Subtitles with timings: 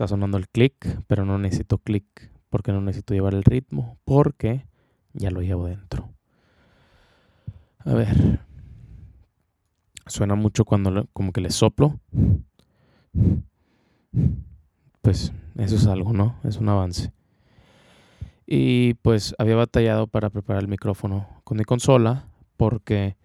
[0.00, 2.06] Está sonando el clic, pero no necesito clic
[2.48, 4.66] porque no necesito llevar el ritmo, porque
[5.12, 6.14] ya lo llevo dentro.
[7.80, 8.40] A ver.
[10.06, 12.00] Suena mucho cuando como que le soplo.
[15.02, 16.40] Pues eso es algo, ¿no?
[16.44, 17.12] Es un avance.
[18.46, 22.24] Y pues había batallado para preparar el micrófono con mi consola
[22.56, 23.18] porque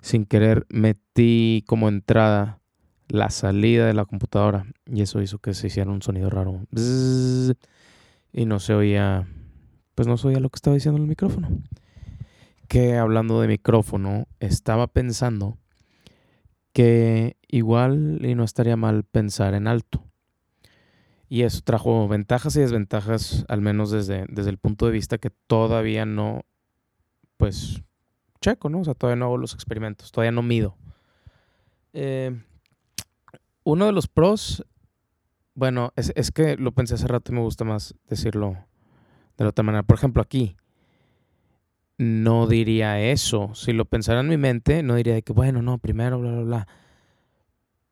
[0.00, 2.61] sin querer metí como entrada
[3.12, 6.62] la salida de la computadora y eso hizo que se hiciera un sonido raro.
[8.32, 9.28] y no se oía,
[9.94, 11.50] pues no se oía lo que estaba diciendo el micrófono.
[12.68, 15.58] Que hablando de micrófono, estaba pensando
[16.72, 20.02] que igual y no estaría mal pensar en alto.
[21.28, 25.28] Y eso trajo ventajas y desventajas, al menos desde, desde el punto de vista que
[25.28, 26.46] todavía no,
[27.36, 27.82] pues,
[28.40, 28.80] checo, ¿no?
[28.80, 30.78] O sea, todavía no hago los experimentos, todavía no mido.
[31.92, 32.40] Eh,
[33.64, 34.64] uno de los pros,
[35.54, 38.56] bueno, es, es, que lo pensé hace rato y me gusta más decirlo
[39.36, 39.82] de la otra manera.
[39.82, 40.56] Por ejemplo, aquí,
[41.98, 43.54] no diría eso.
[43.54, 46.68] Si lo pensara en mi mente, no diría que, bueno, no, primero, bla, bla, bla.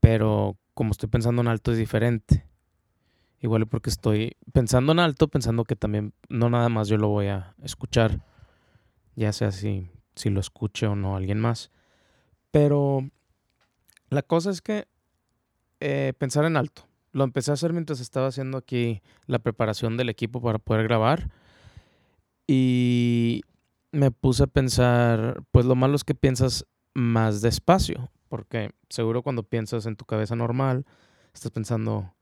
[0.01, 2.47] Pero como estoy pensando en alto es diferente.
[3.41, 7.29] Igual porque estoy pensando en alto, pensando que también no nada más yo lo voy
[7.29, 8.23] a escuchar,
[9.17, 11.71] ya sea si, si lo escuche o no alguien más.
[12.51, 13.09] Pero
[14.11, 14.89] la cosa es que
[15.81, 16.87] eh, pensar en alto.
[17.13, 21.31] Lo empecé a hacer mientras estaba haciendo aquí la preparación del equipo para poder grabar.
[22.47, 23.43] Y
[23.93, 29.43] me puse a pensar, pues lo malo es que piensas más despacio, porque seguro cuando
[29.43, 30.85] piensas en tu cabeza normal,
[31.35, 32.13] estás pensando,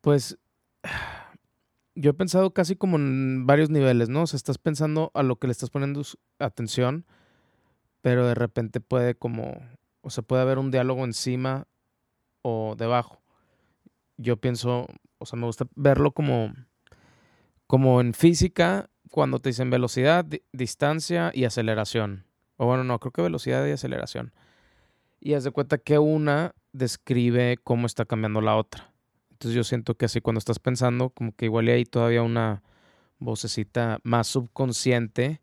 [0.00, 0.38] pues
[1.94, 4.22] yo he pensado casi como en varios niveles, ¿no?
[4.22, 6.02] O sea, estás pensando a lo que le estás poniendo
[6.38, 7.04] atención,
[8.00, 9.60] pero de repente puede como,
[10.00, 11.66] o sea, puede haber un diálogo encima
[12.42, 13.20] o debajo.
[14.16, 14.86] Yo pienso,
[15.18, 16.52] o sea, me gusta verlo como,
[17.66, 22.24] como en física, cuando te dicen velocidad, distancia y aceleración.
[22.56, 24.32] O bueno, no, creo que velocidad y aceleración.
[25.20, 28.92] Y haz de cuenta que una describe cómo está cambiando la otra.
[29.30, 32.62] Entonces yo siento que así cuando estás pensando, como que igual hay todavía una
[33.18, 35.40] vocecita más subconsciente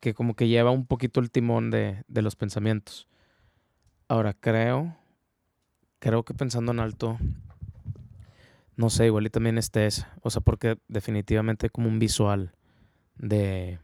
[0.00, 3.08] que como que lleva un poquito el timón de, de los pensamientos.
[4.08, 4.96] Ahora creo
[6.02, 7.16] creo que pensando en alto,
[8.76, 10.12] no sé, igual y también esté esa.
[10.22, 12.56] O sea, porque definitivamente hay como un visual
[13.14, 13.78] de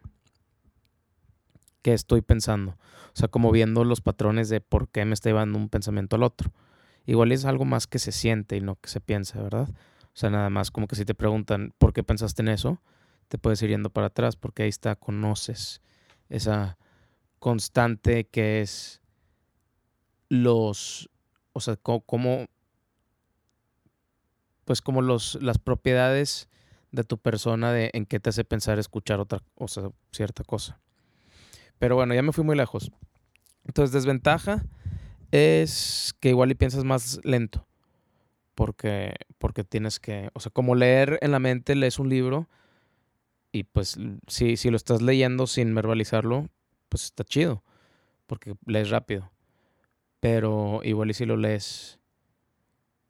[1.81, 2.73] qué estoy pensando.
[2.73, 6.25] O sea, como viendo los patrones de por qué me está llevando un pensamiento al
[6.25, 6.51] otro.
[7.07, 9.69] Igual es algo más que se siente y no que se piensa, ¿verdad?
[9.69, 12.83] O sea, nada más como que si te preguntan por qué pensaste en eso,
[13.29, 15.83] te puedes ir yendo para atrás porque ahí está, conoces
[16.31, 16.79] esa
[17.39, 19.03] constante que es
[20.29, 21.09] los
[21.53, 22.47] o sea, como,
[24.65, 26.49] pues como los, las propiedades
[26.93, 30.81] de tu persona de en qué te hace pensar escuchar otra, o sea, cierta cosa.
[31.79, 32.91] Pero bueno, ya me fui muy lejos.
[33.65, 34.65] Entonces, desventaja
[35.31, 37.67] es que igual y piensas más lento.
[38.55, 42.49] Porque, porque tienes que, o sea, como leer en la mente, lees un libro
[43.53, 46.49] y pues si, si lo estás leyendo sin verbalizarlo,
[46.89, 47.63] pues está chido,
[48.27, 49.31] porque lees rápido
[50.21, 51.99] pero igual y si lo lees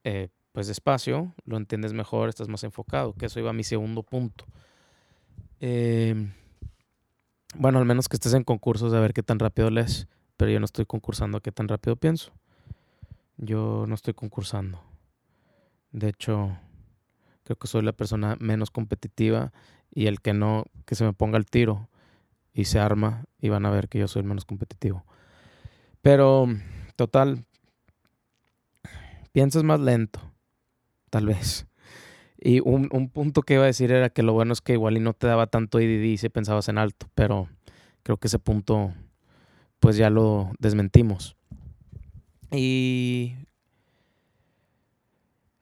[0.05, 4.03] eh, pues despacio, lo entiendes mejor, estás más enfocado, que eso iba a mi segundo
[4.03, 4.45] punto.
[5.61, 6.33] Em,
[7.55, 10.59] bueno, al menos que estés en concursos de ver qué tan rápido lees, pero yo
[10.61, 12.33] no estoy concursando a qué tan rápido pienso.
[13.37, 14.83] Yo no estoy concursando.
[15.93, 16.57] De hecho,
[17.45, 19.53] creo que soy la persona menos competitiva
[19.95, 21.89] y el que no, que se me ponga el tiro
[22.53, 25.05] y se arma y van a ver que yo soy el menos competitivo.
[26.03, 26.47] Pero
[26.99, 27.45] Total,
[29.31, 30.19] piensas más lento,
[31.11, 31.69] tal vez.
[32.37, 35.01] Y un, punto que iba a decir era que lo bueno es que igual y
[35.01, 37.49] no te daba tanto IDD si pensabas en alto, pero
[38.03, 38.93] creo que ese punto
[39.79, 41.37] pues ya lo desmentimos.
[42.51, 43.37] Y...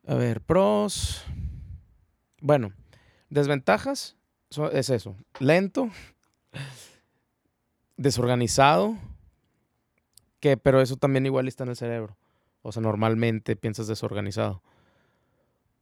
[0.07, 1.23] A ver, pros.
[2.41, 2.73] Bueno,
[3.29, 4.17] desventajas
[4.73, 5.15] es eso.
[5.39, 5.91] Lento,
[7.99, 8.97] desorganizado
[10.57, 12.17] pero eso también igual está en el cerebro.
[12.63, 14.63] O sea, normalmente piensas desorganizado.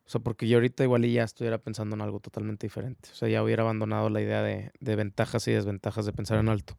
[0.06, 3.08] O sea, porque yo ahorita igual ya estuviera pensando en algo totalmente diferente.
[3.12, 6.48] O sea, ya hubiera abandonado la idea de, de ventajas y desventajas de pensar en
[6.48, 6.76] alto.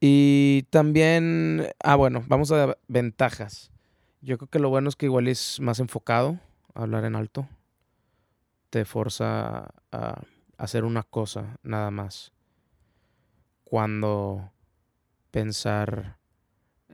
[0.00, 3.70] Y también, ah, bueno, vamos a ventajas.
[4.20, 6.38] Yo creo que lo bueno es que igual es más enfocado
[6.74, 7.48] a hablar en alto.
[8.70, 10.22] Te forza a
[10.58, 12.32] hacer una cosa nada más.
[13.64, 14.52] Cuando
[15.30, 16.15] pensar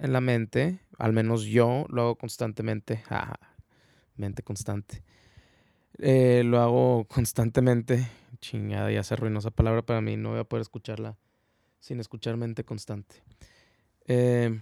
[0.03, 3.05] en la mente, al menos yo lo hago constantemente,
[4.17, 5.05] mente constante.
[5.99, 8.09] Eh, lo hago constantemente.
[8.41, 10.17] Chingada, ya se arruinó esa palabra para mí.
[10.17, 11.17] No voy a poder escucharla
[11.79, 13.23] sin escuchar mente constante.
[14.09, 14.61] Eh,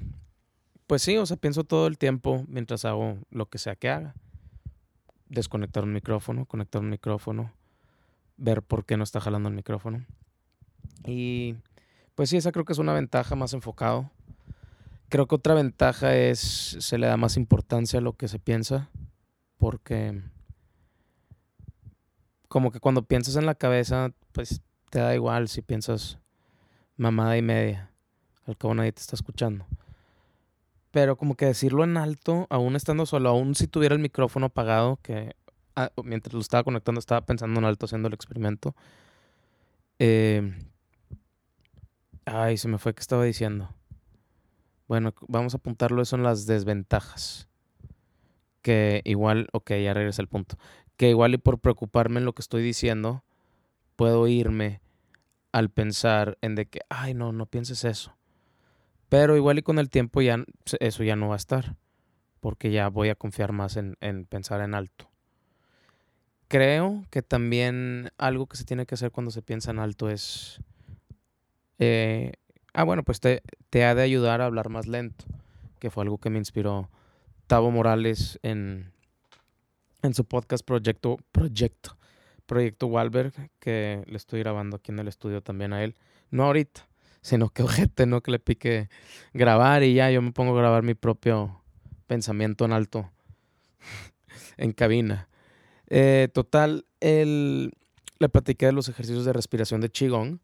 [0.87, 4.15] pues sí, o sea, pienso todo el tiempo mientras hago lo que sea que haga.
[5.31, 7.51] Desconectar un micrófono, conectar un micrófono,
[8.37, 10.05] ver por qué no está jalando el micrófono.
[11.07, 11.57] Y
[12.15, 14.11] pues sí, esa creo que es una ventaja más enfocado.
[15.11, 18.91] Creo que otra ventaja es se le da más importancia a lo que se piensa,
[19.59, 20.23] porque
[22.47, 26.19] como que cuando piensas en la cabeza, pues te da igual si piensas
[26.97, 27.91] mamada y media.
[28.47, 29.67] Al cabo nadie te está escuchando.
[30.93, 35.01] Pero como que decirlo en alto, aún estando solo, aún si tuviera el micrófono apagado,
[35.03, 35.35] que
[35.75, 38.77] ah, mientras lo estaba conectando estaba pensando en alto haciendo el experimento.
[39.99, 40.57] Eh,
[42.27, 43.75] ay, se me fue que estaba diciendo.
[44.91, 47.47] Bueno, vamos a apuntarlo, eso en las desventajas.
[48.61, 50.59] Que igual, ok, ya regresa el punto.
[50.97, 53.23] Que igual y por preocuparme en lo que estoy diciendo,
[53.95, 54.81] puedo irme
[55.53, 58.17] al pensar en de que, ay, no, no pienses eso.
[59.09, 60.45] Pero igual y con el tiempo ya
[60.81, 61.77] eso ya no va a estar,
[62.41, 63.95] porque ya voy a confiar más en,
[64.29, 65.09] pensar en alto.
[66.49, 70.61] Creo que también algo que se tiene que hacer cuando se piensa en alto es...
[71.79, 72.33] Eh,
[72.73, 75.25] ah, bueno, pues te, te ha de ayudar a hablar más lento,
[75.79, 76.91] que fue algo que me inspiró
[77.47, 78.93] Tavo Morales en,
[80.03, 81.97] en su podcast Proyecto, Proyecto,
[82.47, 85.97] Proyecto Walberg, que le estoy grabando aquí en el estudio también a él.
[86.31, 86.89] No ahorita,
[87.21, 88.23] sino que ojete, ¿no?
[88.23, 88.89] Que le pique
[89.33, 91.61] grabar y ya yo me pongo a grabar mi propio
[92.07, 93.11] pensamiento en alto
[94.57, 95.29] en cabina.
[95.89, 97.73] Eh, total, el,
[98.19, 100.39] le platiqué de los ejercicios de respiración de Qigong.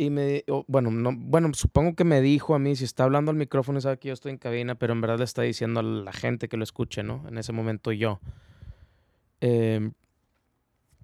[0.00, 3.36] Y me, bueno, no, bueno, supongo que me dijo a mí, si está hablando al
[3.36, 6.12] micrófono, sabe que yo estoy en cabina, pero en verdad le está diciendo a la
[6.12, 7.24] gente que lo escuche, ¿no?
[7.26, 8.20] En ese momento yo.
[9.40, 9.90] Eh,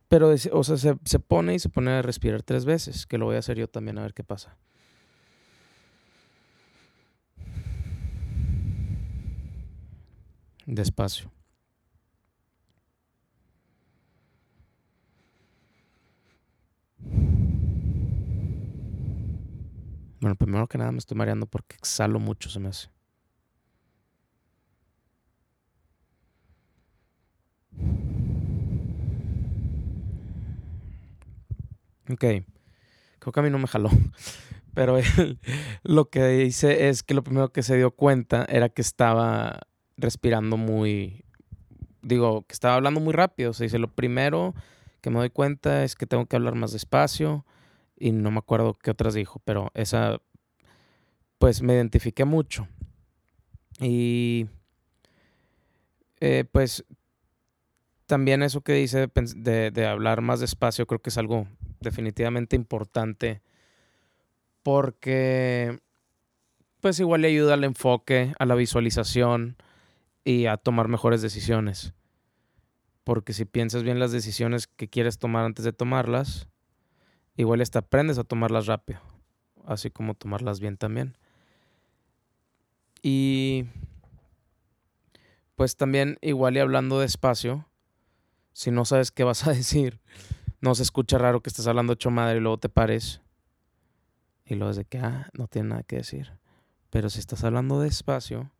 [0.06, 3.24] pero, o sea, se, se, pone y se pone a respirar tres veces, que lo
[3.24, 4.56] voy a hacer yo también a ver qué pasa.
[10.66, 11.32] Despacio.
[20.24, 22.88] Bueno, primero que nada me estoy mareando porque exhalo mucho, se me hace.
[32.10, 32.24] Ok,
[33.18, 33.90] creo que a mí no me jaló.
[34.72, 35.38] Pero él
[35.82, 39.58] lo que dice es que lo primero que se dio cuenta era que estaba
[39.98, 41.26] respirando muy,
[42.00, 43.52] digo, que estaba hablando muy rápido.
[43.52, 44.54] Se dice, lo primero
[45.02, 47.44] que me doy cuenta es que tengo que hablar más despacio
[48.04, 50.20] y no me acuerdo qué otras dijo, pero esa,
[51.38, 52.68] pues me identifiqué mucho.
[53.80, 54.46] Y
[56.20, 56.84] eh, pues
[58.04, 61.48] también eso que dice de, de, hablar más despacio creo que es algo
[61.80, 63.40] definitivamente importante
[64.62, 65.80] porque
[66.80, 69.56] pues igual le ayuda al enfoque, a la visualización
[70.24, 71.94] y a tomar mejores decisiones.
[73.02, 76.48] Porque si piensas bien las decisiones que quieres tomar antes de tomarlas,
[77.36, 79.00] igual hasta aprendes a tomarlas rápido,
[79.66, 81.16] así como tomarlas bien también.
[83.02, 83.66] Y
[85.56, 87.68] pues también igual y hablando despacio,
[88.52, 90.00] si no sabes qué vas a decir,
[90.60, 93.20] no se escucha raro que estés hablando ocho madre y luego te pares.
[94.46, 96.32] Y luego es de que, ah, no tiene nada que decir.
[96.90, 98.50] Pero si estás hablando despacio,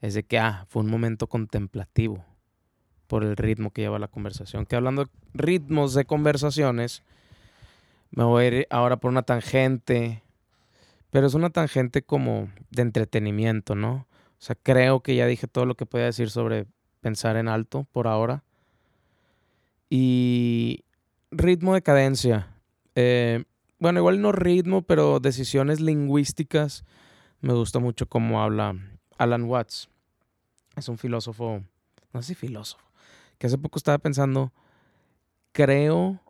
[0.00, 2.24] es de que, ah, fue un momento contemplativo
[3.06, 4.66] por el ritmo que lleva la conversación.
[4.66, 7.02] Que hablando de ritmos de conversaciones,
[8.10, 10.22] me voy a ir ahora por una tangente,
[11.10, 14.06] pero es una tangente como de entretenimiento, ¿no?
[14.40, 16.66] O sea, creo que ya dije todo lo que podía decir sobre
[17.00, 18.42] pensar en alto por ahora.
[19.88, 20.84] Y
[21.30, 22.48] ritmo de cadencia.
[22.94, 23.44] Eh,
[23.78, 26.84] bueno, igual no ritmo, pero decisiones lingüísticas.
[27.40, 28.76] Me gusta mucho cómo habla
[29.18, 29.88] Alan Watts.
[30.76, 31.62] Es un filósofo,
[32.12, 32.84] no sé si filósofo,
[33.38, 34.52] que hace poco estaba pensando,
[35.52, 36.20] creo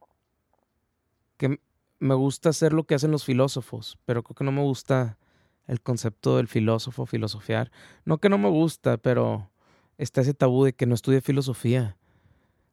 [2.01, 5.19] me gusta hacer lo que hacen los filósofos, pero creo que no me gusta
[5.67, 7.71] el concepto del filósofo, filosofiar.
[8.05, 9.51] No que no me gusta, pero
[9.99, 11.97] está ese tabú de que no estudie filosofía.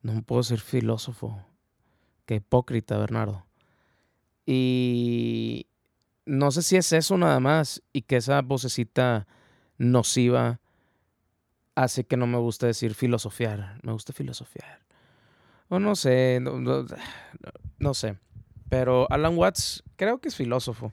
[0.01, 1.39] No puedo ser filósofo.
[2.25, 3.45] Qué hipócrita, Bernardo.
[4.45, 5.67] Y
[6.25, 9.27] no sé si es eso nada más y que esa vocecita
[9.77, 10.59] nociva
[11.75, 13.79] hace que no me guste decir filosofiar.
[13.83, 14.79] Me gusta filosofiar.
[15.69, 18.17] O no sé, no, sé.
[18.69, 20.91] Pero Alan Watts creo que es filósofo.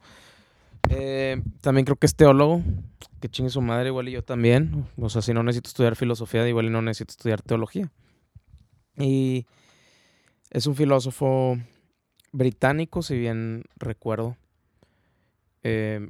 [0.90, 2.62] Eh, también creo que es teólogo,
[3.20, 4.86] que chingue su madre, igual y yo también.
[4.98, 7.90] O sea, si no necesito estudiar filosofía, igual y no necesito estudiar teología.
[8.96, 9.46] Y
[10.50, 11.58] es un filósofo
[12.32, 14.36] británico, si bien recuerdo.
[15.62, 16.08] Eh,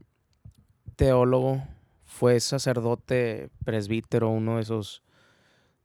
[0.97, 1.63] teólogo,
[2.05, 5.03] fue sacerdote, presbítero, uno de esos,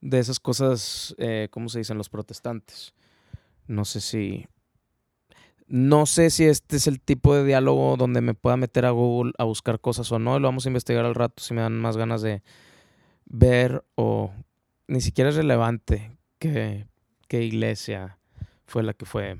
[0.01, 2.93] de esas cosas, eh, ¿cómo se dicen los protestantes?
[3.67, 4.47] No sé si,
[5.69, 9.33] no sé si este es el tipo de diálogo donde me pueda meter a Google
[9.37, 11.95] a buscar cosas o no, lo vamos a investigar al rato si me dan más
[11.95, 12.41] ganas de
[13.25, 14.33] ver o
[14.87, 16.87] ni siquiera es relevante que,
[17.29, 18.17] iglesia
[18.65, 19.37] fue la que fue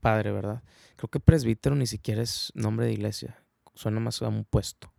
[0.00, 0.62] padre, ¿verdad?
[0.96, 3.42] Creo que presbítero ni siquiera es nombre de iglesia,
[3.74, 4.92] suena más a un puesto.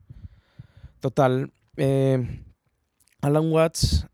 [1.00, 1.51] Total.
[1.77, 2.44] Eh,
[3.22, 4.08] Alan Watts,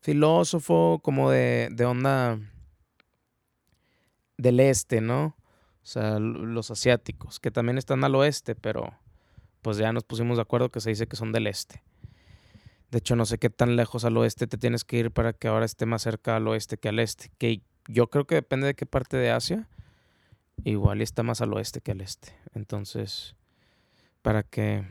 [0.00, 2.38] filósofo como de, de onda
[4.40, 5.36] del este, ¿no?
[5.82, 8.94] O sea, los asiáticos, que también están al oeste, pero
[9.62, 11.82] pues ya nos pusimos de acuerdo que se dice que son del este.
[12.90, 15.48] De hecho, no sé qué tan lejos al oeste te tienes que ir para que
[15.48, 17.30] ahora esté más cerca al oeste que al este.
[17.38, 19.68] Que yo creo que depende de qué parte de Asia.
[20.64, 22.34] Igual está más al oeste que al este.
[22.54, 23.36] Entonces,
[24.22, 24.84] para que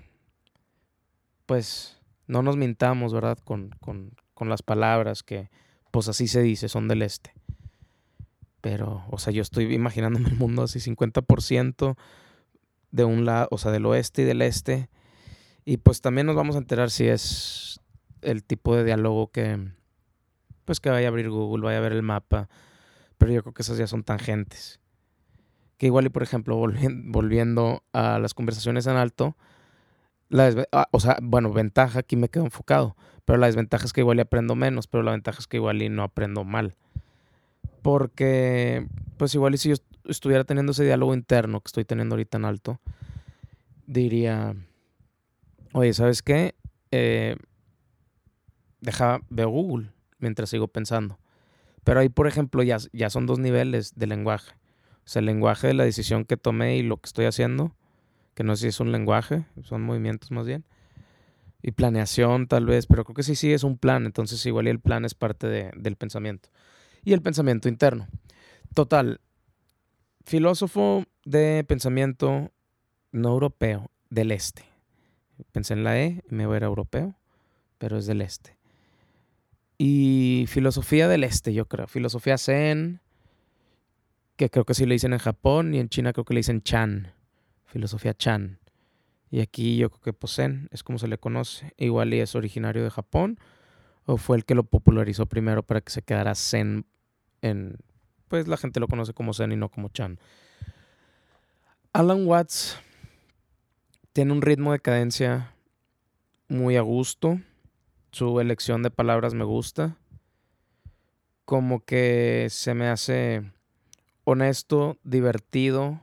[1.50, 3.40] pues no nos mintamos, ¿verdad?
[3.44, 3.76] Con,
[4.40, 5.50] las palabras que,
[5.90, 7.34] pues así se dice, son del este.
[8.62, 11.96] Pero, o sea, yo estoy imaginándome el mundo así 50%
[12.92, 14.90] de un lado, o sea, del oeste y del este.
[15.66, 17.80] Y pues también nos vamos a enterar si es
[18.22, 19.72] el tipo de diálogo que,
[20.66, 22.50] pues que vaya a abrir Google, vaya a ver el mapa.
[23.18, 24.80] Pero yo creo que esas ya son tangentes.
[25.78, 29.38] Que igual y, por ejemplo, volviendo a las conversaciones en alto,
[30.30, 34.02] la ah, o sea, bueno, ventaja, aquí me quedo enfocado, pero la desventaja es que
[34.02, 36.76] igual y aprendo menos, pero la ventaja es que igual y no aprendo mal.
[37.82, 42.38] Porque, pues igual y si yo estuviera teniendo ese diálogo interno que estoy teniendo ahorita
[42.38, 42.80] en alto,
[43.86, 44.56] diría,
[45.74, 46.56] oye, ¿sabes qué?
[46.92, 47.36] Eh,
[48.82, 51.20] deja, veo Google mientras sigo pensando.
[51.84, 54.54] Pero ahí, por ejemplo, ya, ya son dos niveles de lenguaje.
[55.06, 57.74] O sea, el lenguaje de la decisión que tomé y lo que estoy haciendo
[58.40, 60.64] que no sé si es un lenguaje, son movimientos más bien.
[61.62, 64.70] Y planeación tal vez, pero creo que sí, sí es un plan, entonces igual y
[64.70, 66.48] el plan es parte del pensamiento.
[67.04, 68.08] Y el pensamiento interno.
[68.74, 69.20] Total,
[70.26, 72.52] filósofo de pensamiento
[73.12, 74.66] no europeo, del este.
[75.52, 77.16] Pensé en la E me voy a ir europeo,
[77.78, 78.58] pero es del este.
[79.78, 81.88] Y filosofía del este, yo creo.
[81.88, 83.00] Filosofía Zen,
[84.36, 86.62] que creo que sí le dicen en Japón y en China creo que le dicen
[86.62, 87.14] Chan
[87.70, 88.60] filosofía Chan.
[89.32, 91.74] Y aquí yo creo que Posen es como se le conoce.
[91.78, 93.40] Igual y es originario de Japón
[94.10, 96.86] o fue el que lo popularizó primero para que se quedara Zen
[97.42, 97.78] en...
[98.28, 100.20] Pues la gente lo conoce como Zen y no como Chan.
[101.94, 102.80] Alan Watts
[104.14, 105.54] tiene un ritmo de cadencia
[106.48, 107.40] muy a gusto.
[108.12, 109.98] Su elección de palabras me gusta.
[111.46, 113.44] Como que se me hace
[114.24, 116.02] honesto, divertido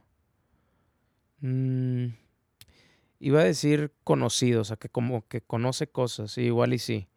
[1.40, 2.14] Mm,
[3.20, 7.08] iba a decir conocido, o sea, que como que conoce cosas, igual y sí.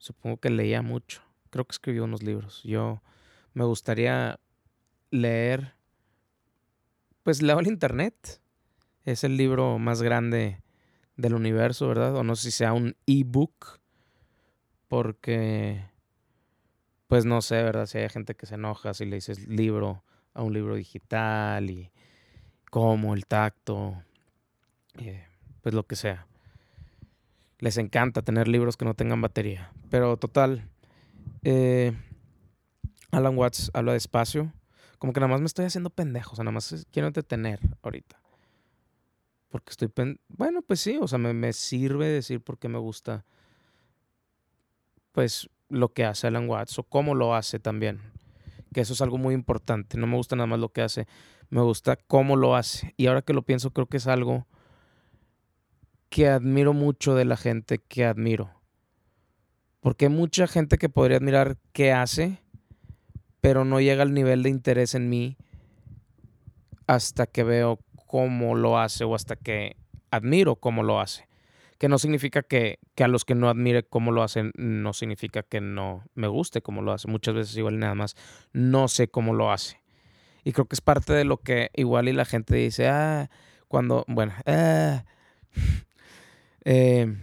[0.00, 1.22] Supongo que leía mucho.
[1.50, 2.62] Creo que escribió unos libros.
[2.64, 3.02] Yo
[3.52, 4.40] me gustaría
[5.10, 5.74] leer,
[7.22, 8.40] pues leo el Internet.
[9.04, 10.62] Es el libro más grande
[11.16, 12.16] del universo, ¿verdad?
[12.16, 13.78] O no sé si sea un ebook,
[14.88, 15.84] porque,
[17.06, 17.84] pues no sé, ¿verdad?
[17.84, 20.02] Si hay gente que se enoja si le dices libro
[20.32, 21.92] a un libro digital y
[22.70, 24.02] como el tacto,
[24.98, 25.26] eh,
[25.60, 26.26] pues lo que sea.
[27.60, 29.72] Les encanta tener libros que no tengan batería.
[29.90, 30.68] Pero total,
[31.42, 31.92] eh,
[33.10, 34.52] Alan Watts habla despacio.
[34.98, 36.32] Como que nada más me estoy haciendo pendejo.
[36.32, 38.20] O sea, nada más quiero entretener ahorita.
[39.48, 39.90] Porque estoy...
[40.28, 40.98] bueno, pues sí.
[41.00, 43.24] O sea, me, me sirve decir por qué me gusta.
[45.12, 48.00] Pues lo que hace Alan Watts o cómo lo hace también.
[48.72, 49.98] Que eso es algo muy importante.
[49.98, 51.06] No me gusta nada más lo que hace
[51.50, 52.94] me gusta cómo lo hace.
[52.96, 54.46] Y ahora que lo pienso, creo que es algo
[56.10, 58.50] que admiro mucho de la gente que admiro.
[59.80, 62.42] Porque hay mucha gente que podría admirar qué hace,
[63.40, 65.38] pero no llega al nivel de interés en mí
[66.86, 69.76] hasta que veo cómo lo hace o hasta que
[70.10, 71.28] admiro cómo lo hace.
[71.78, 75.42] Que no significa que, que, a los que no admire cómo lo hacen, no significa
[75.42, 77.08] que no me guste cómo lo hace.
[77.08, 78.16] Muchas veces igual nada más
[78.52, 79.80] no sé cómo lo hace.
[80.44, 83.30] Y creo que es parte de lo que igual y la gente dice, ah,
[83.68, 85.04] cuando, bueno, ah,
[86.64, 87.16] eh,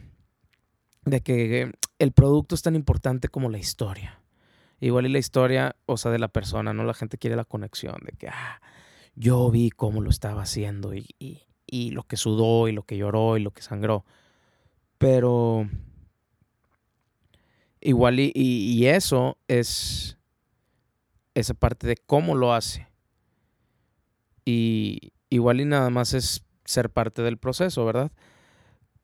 [1.06, 4.22] de que el producto es tan importante como la historia.
[4.80, 6.84] Igual y la historia, o sea, de la persona, ¿no?
[6.84, 8.62] La gente quiere la conexión de que, ah,
[9.16, 11.08] yo vi cómo lo estaba haciendo y,
[11.66, 14.06] y lo que sudó y lo que lloró y lo que sangró.
[14.98, 15.68] Pero
[17.82, 20.18] igual y, y eso es
[21.36, 22.88] esa parte de cómo lo hace.
[24.46, 28.12] Y igual y nada más es ser parte del proceso, ¿verdad?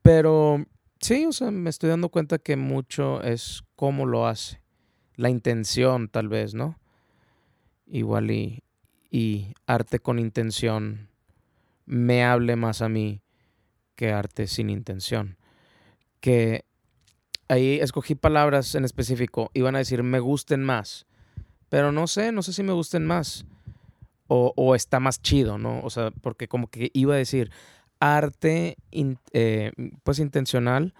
[0.03, 0.63] Pero
[0.99, 4.61] sí, o sea, me estoy dando cuenta que mucho es cómo lo hace.
[5.15, 6.77] La intención, tal vez, ¿no?
[7.87, 8.63] Igual y,
[9.09, 11.09] y arte con intención
[11.85, 13.21] me hable más a mí
[13.95, 15.37] que arte sin intención.
[16.19, 16.65] Que
[17.47, 21.05] ahí escogí palabras en específico, iban a decir me gusten más,
[21.69, 23.45] pero no sé, no sé si me gusten más
[24.27, 25.81] o, está más chido, ¿no?
[25.81, 27.51] O sea, porque como que iba a decir
[28.03, 28.77] arte
[29.31, 29.71] eh,
[30.03, 30.93] pues intencional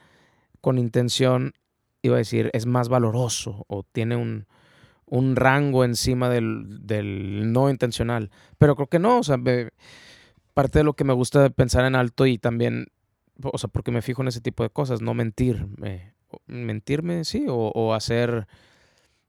[0.62, 1.54] con intención,
[2.02, 4.48] iba a decir es más valoroso o tiene un,
[5.06, 9.38] un rango encima del, del, no intencional, pero creo que no, o sea,
[10.54, 12.88] parte de lo que me gusta pensar en alto y también,
[13.42, 15.68] o sea, porque me fijo en ese tipo de cosas, no mentir,
[16.48, 18.48] mentirme, sí, o, hacer,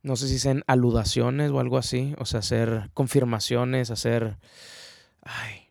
[0.02, 4.38] no sé si sean aludaciones o algo así, o sea, hacer confirmaciones, hacer,
[5.22, 5.68] ay,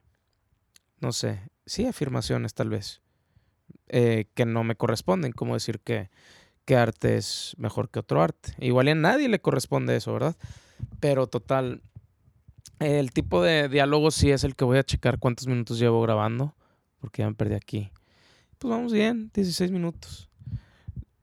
[1.00, 3.02] no sé, sí, afirmaciones tal vez,
[3.88, 6.10] eh, que no me corresponden, como decir que,
[6.66, 8.54] que arte es mejor que otro arte.
[8.60, 10.36] Igual a nadie le corresponde eso, ¿verdad?
[11.00, 11.82] Pero total,
[12.80, 16.56] el tipo de diálogo sí es el que voy a checar cuántos minutos llevo grabando,
[17.00, 17.92] porque ya me perdí aquí.
[18.60, 20.30] Pues vamos bien, 16 minutos.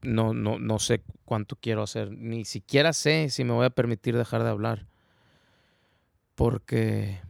[0.03, 4.17] No, no, no sé cuánto quiero hacer, ni siquiera sé si me voy a permitir
[4.17, 4.87] dejar de hablar.
[6.35, 7.21] Porque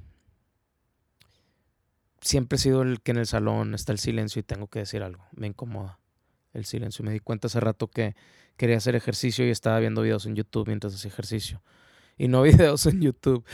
[2.21, 5.03] siempre he sido el que en el salón está el silencio y tengo que decir
[5.03, 5.25] algo.
[5.33, 5.99] Me incomoda
[6.53, 7.05] el silencio.
[7.05, 8.15] Me di cuenta hace rato que
[8.57, 11.63] quería hacer ejercicio y estaba viendo videos en YouTube mientras hacía ejercicio
[12.21, 13.45] y no videos en YouTube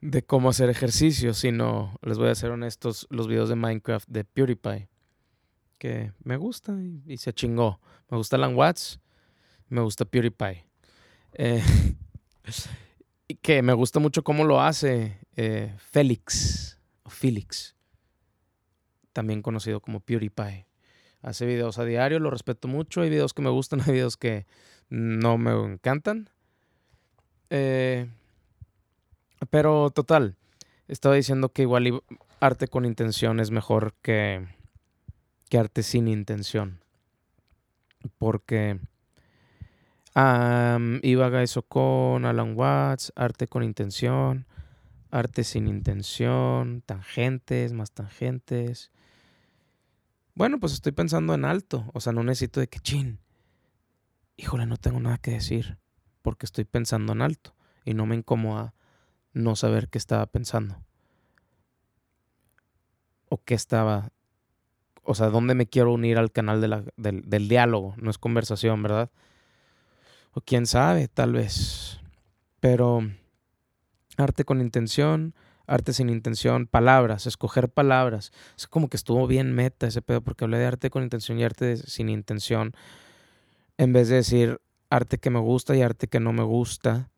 [0.00, 4.24] de cómo hacer ejercicio, sino, les voy a ser honestos, los videos de Minecraft de
[4.24, 4.88] PewDiePie,
[5.78, 6.74] que me gusta
[7.06, 7.80] y, se chingó.
[8.10, 8.98] Me gusta Alan Watts,
[9.68, 10.64] me gusta PewDiePie.
[11.34, 11.62] Eh,
[13.28, 17.73] y que me gusta mucho cómo lo hace eh, Félix, o Felix,
[19.14, 20.66] también conocido como PewDiePie.
[21.22, 23.00] Hace videos a diario, lo respeto mucho.
[23.00, 24.46] Hay videos que me gustan, hay videos que
[24.90, 26.28] no me encantan.
[27.48, 28.10] Eh,
[29.48, 30.36] pero total,
[30.88, 32.02] estaba diciendo que igual
[32.40, 34.46] arte con intención es mejor que,
[35.48, 36.80] que arte sin intención.
[38.18, 38.78] Porque
[41.02, 44.46] iba eso con Alan Watts, arte con intención,
[45.10, 48.90] arte sin intención, tangentes, más tangentes.
[50.34, 53.20] Bueno, pues estoy pensando en alto, o sea, no necesito de que chin.
[54.36, 55.78] Híjole, no tengo nada que decir
[56.22, 58.74] porque estoy pensando en alto y no me incomoda
[59.32, 60.82] no saber qué estaba pensando.
[63.28, 64.10] O qué estaba,
[65.04, 69.10] o sea, dónde me quiero unir al canal del, del diálogo, no es conversación, ¿verdad?
[70.32, 72.00] O quién sabe, tal vez.
[72.58, 73.02] Pero
[74.16, 75.34] arte con intención,
[75.66, 78.32] arte sin intención, palabras, escoger palabras.
[78.56, 81.44] Es como que estuvo bien meta ese pedo porque hablé de arte con intención y
[81.44, 82.72] arte sin intención.
[83.78, 87.10] En vez de decir arte que me gusta y arte que no me gusta,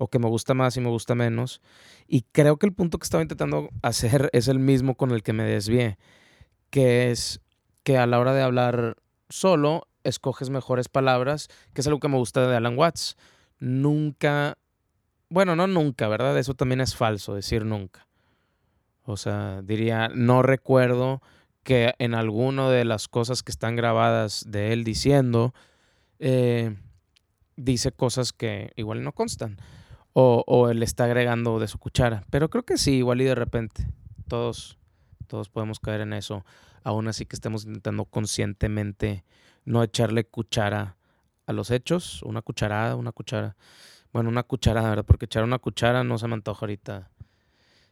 [0.00, 1.60] o que me gusta más y me gusta menos.
[2.08, 5.34] Y creo que el punto que estaba intentando hacer es el mismo con el que
[5.34, 5.98] me desvié,
[6.70, 7.40] que es
[7.82, 8.96] que a la hora de hablar
[9.28, 13.18] solo, escoges mejores palabras, que es algo que me gusta de Alan Watts.
[13.58, 14.56] Nunca,
[15.30, 16.36] bueno, no nunca, ¿verdad?
[16.36, 18.06] Eso también es falso, decir nunca.
[19.04, 21.22] O sea, diría, no recuerdo
[21.62, 25.54] que en alguna de las cosas que están grabadas de él diciendo,
[26.18, 26.76] eh,
[27.56, 29.56] dice cosas que igual no constan.
[30.12, 32.24] O, o, él está agregando de su cuchara.
[32.30, 33.86] Pero creo que sí, igual y de repente.
[34.26, 34.78] Todos,
[35.28, 36.44] todos podemos caer en eso.
[36.82, 39.24] Aún así que estemos intentando conscientemente
[39.64, 40.96] no echarle cuchara
[41.46, 42.22] a los hechos.
[42.24, 43.56] Una cucharada, una cuchara.
[44.12, 45.04] Bueno, una cucharada, ¿verdad?
[45.04, 47.10] Porque echar una cuchara no se me antoja ahorita.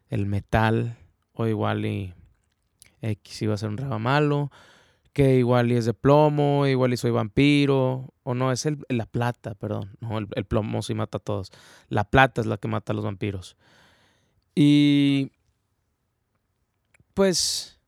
[0.09, 0.97] El metal.
[1.33, 2.15] O igual y
[3.01, 4.51] X iba a ser un raba malo
[5.19, 9.05] que igual y es de plomo, igual y soy vampiro, o no, es el, la
[9.05, 11.51] plata, perdón, no, el, plomo sí mata a todos,
[11.89, 13.57] la plata es la que mata a los vampiros.
[14.55, 15.33] Y
[17.15, 17.81] pues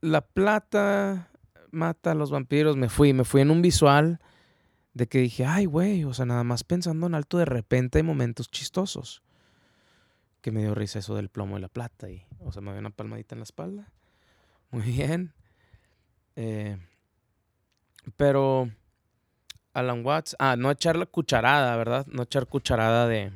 [0.00, 1.30] la plata
[1.70, 4.20] mata a los vampiros, me fui, me fui en un visual
[4.94, 8.04] de que dije, ay, güey, o sea, nada más pensando en alto, de repente hay
[8.04, 9.22] momentos chistosos.
[10.40, 12.10] Que me dio risa eso del plomo y la plata.
[12.10, 13.92] Y, o sea, me dio una palmadita en la espalda.
[14.70, 15.32] Muy bien.
[16.36, 16.78] Eh,
[18.16, 18.70] pero
[19.72, 22.06] Alan Watts, ah, no echar la cucharada, ¿verdad?
[22.06, 23.32] No echar cucharada de...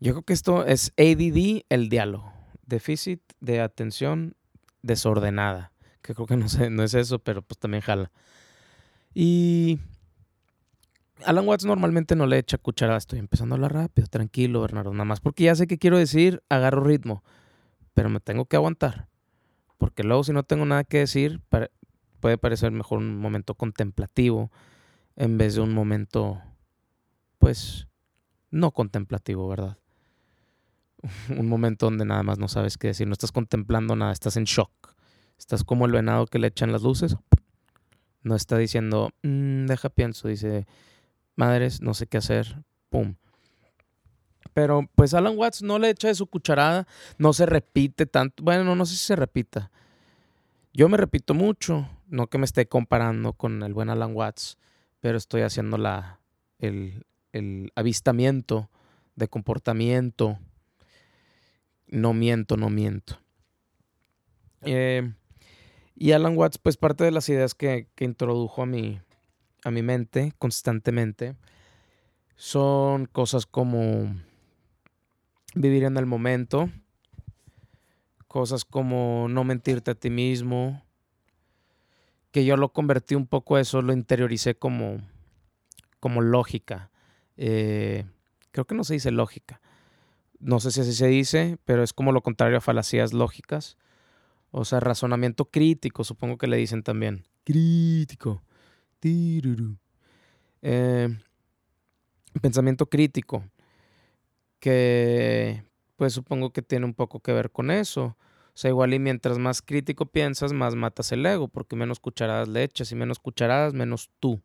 [0.00, 2.32] Yo creo que esto es ADD, el diálogo.
[2.66, 4.36] déficit de atención
[4.82, 5.72] desordenada.
[6.02, 8.12] Que creo que no, sé, no es eso, pero pues también jala.
[9.14, 9.78] Y
[11.24, 12.98] Alan Watts normalmente no le echa cucharada.
[12.98, 14.92] Estoy empezando a hablar rápido, tranquilo, Bernardo.
[14.92, 17.22] Nada más porque ya sé que quiero decir, agarro ritmo.
[17.94, 19.08] Pero me tengo que aguantar.
[19.78, 21.40] Porque luego, si no tengo nada que decir,
[22.20, 24.50] puede parecer mejor un momento contemplativo
[25.16, 26.40] en vez de un momento,
[27.38, 27.86] pues,
[28.50, 29.78] no contemplativo, ¿verdad?
[31.28, 33.06] un momento donde nada más no sabes qué decir.
[33.06, 34.94] No estás contemplando nada, estás en shock.
[35.38, 37.16] Estás como el venado que le echan las luces.
[38.22, 40.28] No está diciendo, mm, deja pienso.
[40.28, 40.66] Dice,
[41.36, 43.16] madres, no sé qué hacer, pum.
[44.52, 46.86] Pero pues Alan Watts no le echa de su cucharada,
[47.18, 48.42] no se repite tanto.
[48.42, 49.70] Bueno, no sé si se repita.
[50.72, 54.58] Yo me repito mucho, no que me esté comparando con el buen Alan Watts,
[55.00, 56.20] pero estoy haciendo la,
[56.58, 58.70] el, el avistamiento
[59.16, 60.38] de comportamiento.
[61.88, 63.20] No miento, no miento.
[64.62, 65.12] Eh,
[65.96, 69.00] y Alan Watts, pues parte de las ideas que, que introdujo a mi,
[69.64, 71.36] a mi mente constantemente
[72.36, 74.14] son cosas como
[75.54, 76.70] vivir en el momento,
[78.28, 80.82] cosas como no mentirte a ti mismo,
[82.30, 85.00] que yo lo convertí un poco eso, lo interioricé como,
[86.00, 86.90] como lógica.
[87.36, 88.04] Eh,
[88.50, 89.60] creo que no se dice lógica.
[90.40, 93.78] No sé si así se dice, pero es como lo contrario a falacias lógicas.
[94.50, 97.24] O sea, razonamiento crítico, supongo que le dicen también.
[97.44, 98.42] Crítico.
[100.62, 101.08] Eh,
[102.40, 103.44] pensamiento crítico,
[104.58, 105.62] que
[105.96, 108.16] pues supongo que tiene un poco que ver con eso.
[108.54, 112.48] O sea, igual y mientras más crítico piensas, más matas el ego, porque menos cucharadas
[112.48, 114.40] le echas y menos cucharadas, menos tú.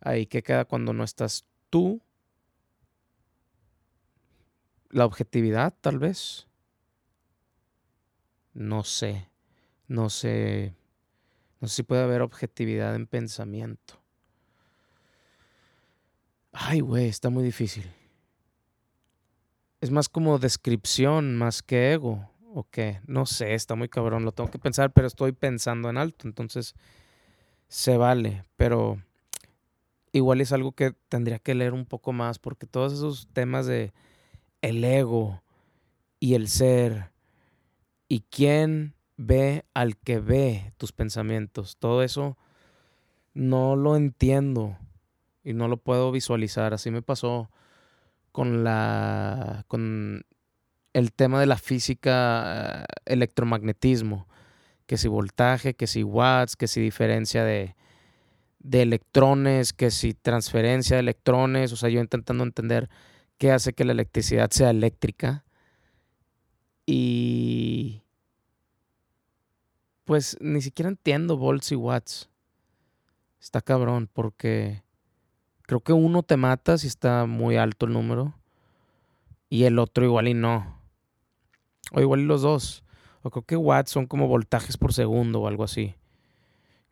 [0.00, 2.00] Ahí que queda cuando no estás tú.
[4.90, 6.48] La objetividad, tal vez.
[8.54, 9.28] No sé.
[9.88, 10.74] No sé.
[11.62, 14.02] No sé si puede haber objetividad en pensamiento.
[16.50, 17.88] Ay, güey, está muy difícil.
[19.80, 22.28] Es más como descripción, más que ego.
[22.52, 23.00] ¿O qué?
[23.06, 24.24] No sé, está muy cabrón.
[24.24, 26.26] Lo tengo que pensar, pero estoy pensando en alto.
[26.26, 26.74] Entonces,
[27.68, 28.44] se vale.
[28.56, 29.00] Pero
[30.10, 32.40] igual es algo que tendría que leer un poco más.
[32.40, 33.92] Porque todos esos temas de
[34.62, 35.44] el ego
[36.18, 37.12] y el ser
[38.08, 41.76] y quién ve al que ve tus pensamientos.
[41.78, 42.36] Todo eso
[43.34, 44.76] no lo entiendo
[45.44, 46.74] y no lo puedo visualizar.
[46.74, 47.50] Así me pasó
[48.32, 50.24] con la con
[50.92, 54.28] el tema de la física eh, electromagnetismo,
[54.86, 57.76] que si voltaje, que si watts, que si diferencia de,
[58.58, 62.90] de electrones, que si transferencia de electrones, o sea, yo intentando entender
[63.38, 65.44] qué hace que la electricidad sea eléctrica.
[66.84, 68.01] Y
[70.04, 72.28] pues ni siquiera entiendo volts y watts.
[73.40, 74.82] Está cabrón porque
[75.62, 78.34] creo que uno te mata si está muy alto el número
[79.48, 80.80] y el otro igual y no.
[81.92, 82.84] O igual y los dos.
[83.22, 85.94] O creo que watts son como voltajes por segundo o algo así.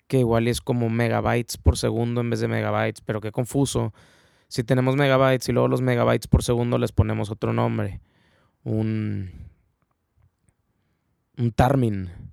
[0.06, 3.92] Que igual es como megabytes por segundo en vez de megabytes, pero qué confuso.
[4.48, 8.00] Si tenemos megabytes y luego los megabytes por segundo les ponemos otro nombre.
[8.64, 9.30] Un
[11.38, 12.29] un Tarmin.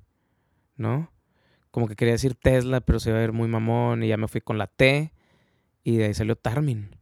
[0.78, 1.12] ¿No?
[1.72, 4.28] Como que quería decir Tesla, pero se iba a ver muy mamón y ya me
[4.28, 5.12] fui con la T
[5.84, 6.96] y de ahí salió Tarmin.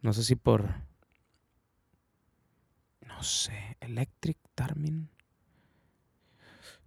[0.00, 0.66] No sé si por...
[3.06, 5.08] No sé, Electric Tarmin.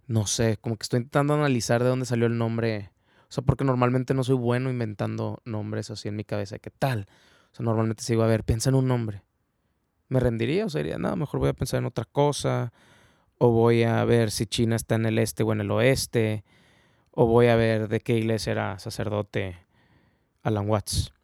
[0.06, 2.90] No sé, como que estoy intentando analizar de dónde salió el nombre.
[3.28, 6.58] O sea, porque normalmente no soy bueno inventando nombres así en mi cabeza.
[6.58, 7.06] ¿Qué tal?
[7.52, 9.22] O sea, normalmente sigo a ver, piensa en un nombre.
[10.08, 12.72] ¿Me rendiría o sería, no, mejor voy a pensar en otra cosa?
[13.42, 16.44] O voy a ver si China está en el este o en el oeste,
[17.10, 19.56] o voy a ver de qué iglesia era sacerdote
[20.42, 21.14] Alan Watts.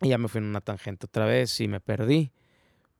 [0.00, 2.30] Y ya me fui en una tangente otra vez y me perdí,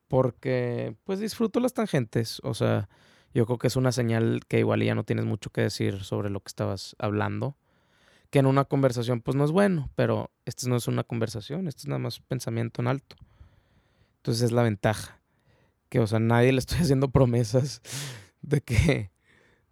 [0.08, 2.88] porque pues disfruto las tangentes, o sea,
[3.34, 6.28] yo creo que es una señal que igual ya no tienes mucho que decir sobre
[6.28, 7.56] lo que estabas hablando,
[8.30, 11.82] que en una conversación pues no es bueno, pero esto no es una conversación, esto
[11.82, 13.14] es nada más pensamiento en alto.
[14.16, 15.17] Entonces es la ventaja
[15.88, 17.82] que, o sea, nadie le estoy haciendo promesas
[18.42, 19.10] de que,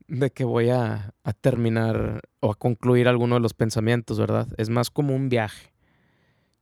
[0.09, 4.48] de que voy a, a terminar o a concluir alguno de los pensamientos, ¿verdad?
[4.57, 5.72] Es más como un viaje.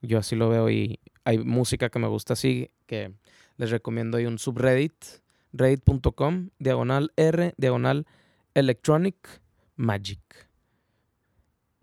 [0.02, 3.14] Yo así lo veo y hay música que me gusta así, que
[3.56, 4.18] les recomiendo.
[4.18, 4.92] Hay un subreddit,
[5.52, 8.06] reddit.com, diagonal R, diagonal
[8.54, 9.16] electronic
[9.76, 10.20] magic.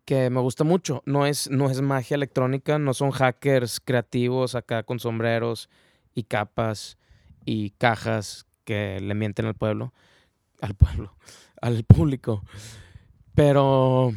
[0.05, 1.01] Que me gusta mucho.
[1.05, 5.69] No es, no es magia electrónica, no son hackers creativos acá con sombreros
[6.13, 6.97] y capas
[7.45, 9.93] y cajas que le mienten al pueblo.
[10.61, 11.15] al pueblo,
[11.61, 12.43] al público.
[13.33, 14.13] Pero,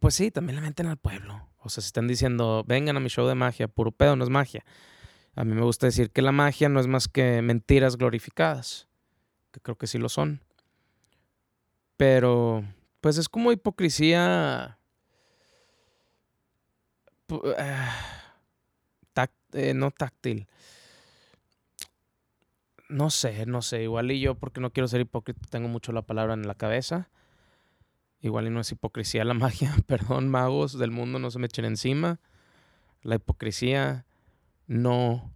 [0.00, 1.48] pues sí, también la meten al pueblo.
[1.58, 4.30] O sea, se están diciendo, vengan a mi show de magia, puro pedo, no es
[4.30, 4.64] magia.
[5.34, 8.88] A mí me gusta decir que la magia no es más que mentiras glorificadas,
[9.52, 10.42] que creo que sí lo son.
[11.96, 12.64] Pero,
[13.00, 14.78] pues es como hipocresía...
[17.58, 18.16] Ah,
[19.56, 20.46] eh, no táctil.
[22.88, 23.82] No sé, no sé.
[23.82, 27.10] Igual y yo, porque no quiero ser hipócrita, tengo mucho la palabra en la cabeza.
[28.20, 29.74] Igual y no es hipocresía la magia.
[29.86, 32.20] Perdón, magos del mundo, no se me echen encima.
[33.02, 34.06] La hipocresía
[34.66, 35.32] no.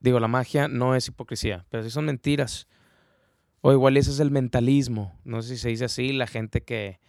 [0.00, 2.68] Digo, la magia no es hipocresía, pero sí son mentiras.
[3.60, 5.18] O igual ese es el mentalismo.
[5.24, 7.00] No sé si se dice así, la gente que.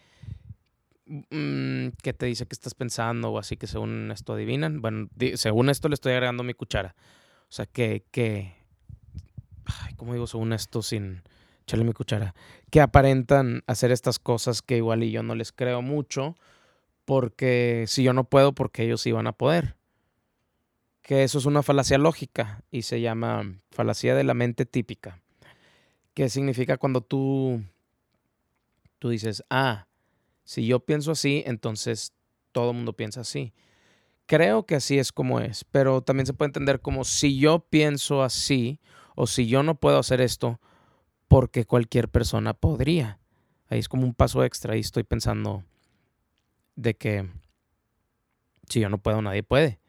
[1.05, 4.81] Mm, que te dice que estás pensando o así que según esto adivinan.
[4.81, 6.95] Bueno, según esto le estoy agregando mi cuchara.
[7.43, 8.56] O sea, que, que
[9.67, 11.23] ay, ¿cómo digo según esto sin
[11.61, 12.33] echarle mi cuchara?
[12.69, 16.35] Que aparentan hacer estas cosas que igual y yo no les creo mucho,
[17.05, 19.75] porque si yo no puedo, porque ellos iban a poder.
[21.01, 25.21] Que eso es una falacia lógica y se llama falacia de la mente típica.
[26.13, 27.63] Que significa cuando tú,
[28.99, 29.87] tú dices, ah,
[30.43, 32.13] si yo pienso así, entonces
[32.51, 33.53] todo el mundo piensa así.
[34.25, 38.23] Creo que así es como es, pero también se puede entender como si yo pienso
[38.23, 38.81] así
[39.17, 40.61] o si yo no puedo hacer esto,
[41.27, 43.19] porque cualquier persona podría.
[43.67, 45.63] Ahí es como un paso extra y estoy pensando
[46.75, 47.27] de que
[48.69, 49.79] si yo no puedo, nadie puede.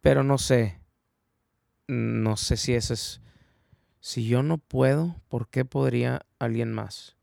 [0.00, 0.78] Pero no sé,
[1.88, 3.20] no sé si eso es,
[3.98, 7.16] si yo no puedo, ¿por qué podría alguien más?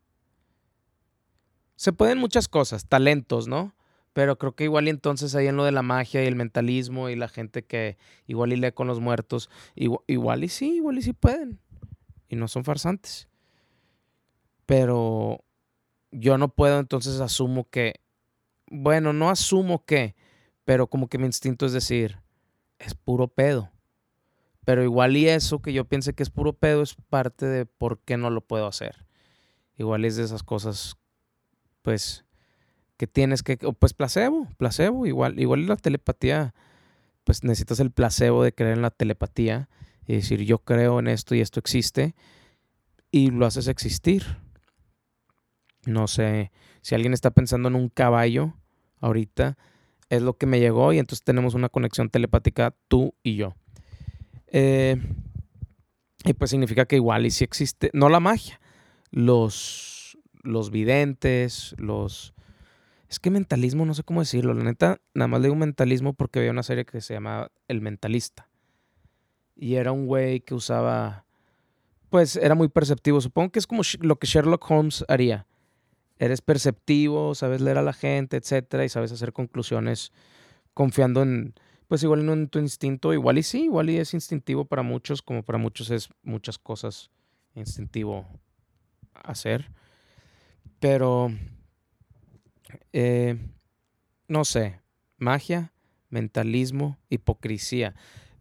[1.76, 3.74] Se pueden muchas cosas, talentos, ¿no?
[4.16, 7.10] Pero creo que igual y entonces ahí en lo de la magia y el mentalismo
[7.10, 11.02] y la gente que igual y lee con los muertos, igual, y sí, igual y
[11.02, 11.60] sí pueden.
[12.26, 13.28] Y no son farsantes.
[14.64, 15.44] Pero
[16.12, 18.00] yo no puedo, entonces asumo que,
[18.70, 20.16] bueno, no asumo que,
[20.64, 22.22] pero como que mi instinto es decir,
[22.78, 23.70] es puro pedo.
[24.64, 27.98] Pero igual y eso que yo piense que es puro pedo es parte de por
[27.98, 29.04] qué no lo puedo hacer.
[29.76, 30.96] Igual es de esas cosas,
[31.82, 32.25] pues,
[32.96, 36.54] que tienes que, pues placebo, placebo, igual, igual la telepatía,
[37.24, 39.68] pues necesitas el placebo de creer en la telepatía
[40.06, 42.14] y decir yo creo en esto y esto existe
[43.10, 44.24] y lo haces existir.
[45.84, 48.54] No sé, si alguien está pensando en un caballo
[49.00, 49.56] ahorita,
[50.08, 53.54] es lo que me llegó y entonces tenemos una conexión telepática tú y yo.
[54.48, 54.96] Eh,
[56.24, 58.60] y pues significa que igual y si existe, no la magia,
[59.10, 62.34] los, los videntes, los
[63.08, 64.54] es que mentalismo, no sé cómo decirlo.
[64.54, 67.80] La neta, nada más le digo mentalismo porque había una serie que se llamaba El
[67.80, 68.48] Mentalista.
[69.54, 71.24] Y era un güey que usaba.
[72.10, 73.20] Pues era muy perceptivo.
[73.20, 75.46] Supongo que es como lo que Sherlock Holmes haría.
[76.18, 80.12] Eres perceptivo, sabes leer a la gente, etcétera, y sabes hacer conclusiones
[80.74, 81.54] confiando en.
[81.88, 85.44] Pues igual en tu instinto, igual y sí, igual y es instintivo para muchos, como
[85.44, 87.12] para muchos es muchas cosas
[87.54, 88.26] instintivo
[89.22, 89.70] hacer.
[90.80, 91.30] Pero
[92.92, 93.38] eh,
[94.28, 94.80] no sé,
[95.18, 95.72] magia,
[96.10, 97.94] mentalismo, hipocresía.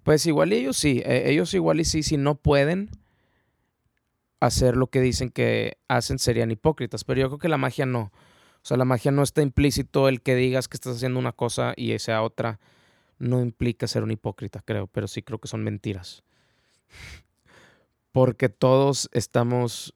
[0.03, 2.89] Pues igual ellos sí, eh, ellos igual y sí, si no pueden
[4.39, 7.03] hacer lo que dicen que hacen, serían hipócritas.
[7.03, 8.11] Pero yo creo que la magia no.
[8.11, 11.73] O sea, la magia no está implícito el que digas que estás haciendo una cosa
[11.75, 12.59] y esa otra.
[13.17, 16.23] No implica ser un hipócrita, creo, pero sí creo que son mentiras.
[18.11, 19.95] Porque todos estamos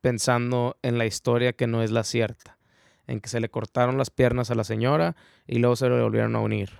[0.00, 2.57] pensando en la historia que no es la cierta
[3.08, 5.16] en que se le cortaron las piernas a la señora
[5.46, 6.70] y luego se le volvieron a unir.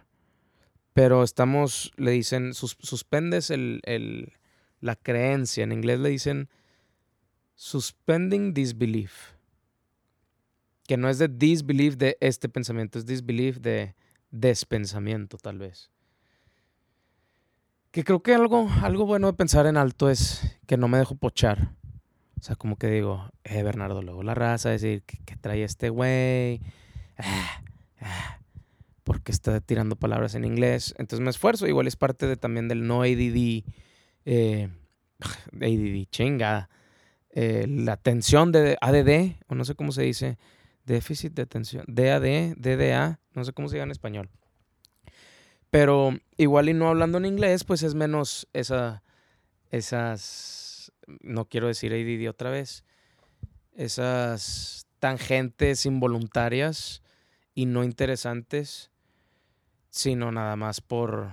[0.92, 4.32] Pero estamos, le dicen, suspendes el,
[4.80, 5.64] la creencia.
[5.64, 6.48] En inglés le dicen
[7.54, 9.32] suspending disbelief.
[10.86, 13.94] Que no es de disbelief de este pensamiento, es disbelief de
[14.30, 15.90] despensamiento, tal vez.
[17.90, 21.14] Que creo que algo, algo bueno de pensar en alto es que no me dejo
[21.14, 21.77] pochar.
[22.38, 26.60] O sea, como que digo, eh, Bernardo, luego la raza, decir, ¿qué, trae este güey?
[27.16, 27.62] Ah,
[28.00, 28.38] ah,
[29.02, 30.94] porque está tirando palabras en inglés.
[30.98, 31.66] Entonces me esfuerzo.
[31.66, 33.64] Igual es parte de, también del no ADD.
[34.24, 34.68] Eh,
[35.52, 36.68] ADD, chinga.
[37.30, 40.38] Eh, la atención de ADD, o no sé cómo se dice.
[40.84, 41.84] Déficit de atención.
[41.86, 44.30] DAD, DDA, no sé cómo se diga en español.
[45.70, 49.02] Pero igual y no hablando en inglés, pues es menos esa,
[49.70, 50.67] esas
[51.20, 52.84] no quiero decir ADD otra vez,
[53.74, 57.02] esas tangentes involuntarias
[57.54, 58.90] y no interesantes,
[59.90, 61.32] sino nada más por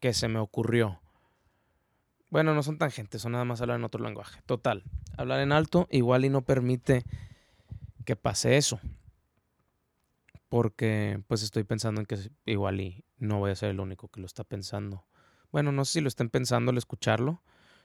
[0.00, 1.00] que se me ocurrió.
[2.30, 4.40] Bueno, no son tangentes, son nada más hablar en otro lenguaje.
[4.46, 4.82] Total,
[5.16, 7.04] hablar en alto igual y no permite
[8.04, 8.80] que pase eso.
[10.48, 14.20] Porque pues estoy pensando en que igual y no voy a ser el único que
[14.20, 15.04] lo está pensando.
[15.52, 17.40] Bueno, no sé si lo estén pensando al escucharlo.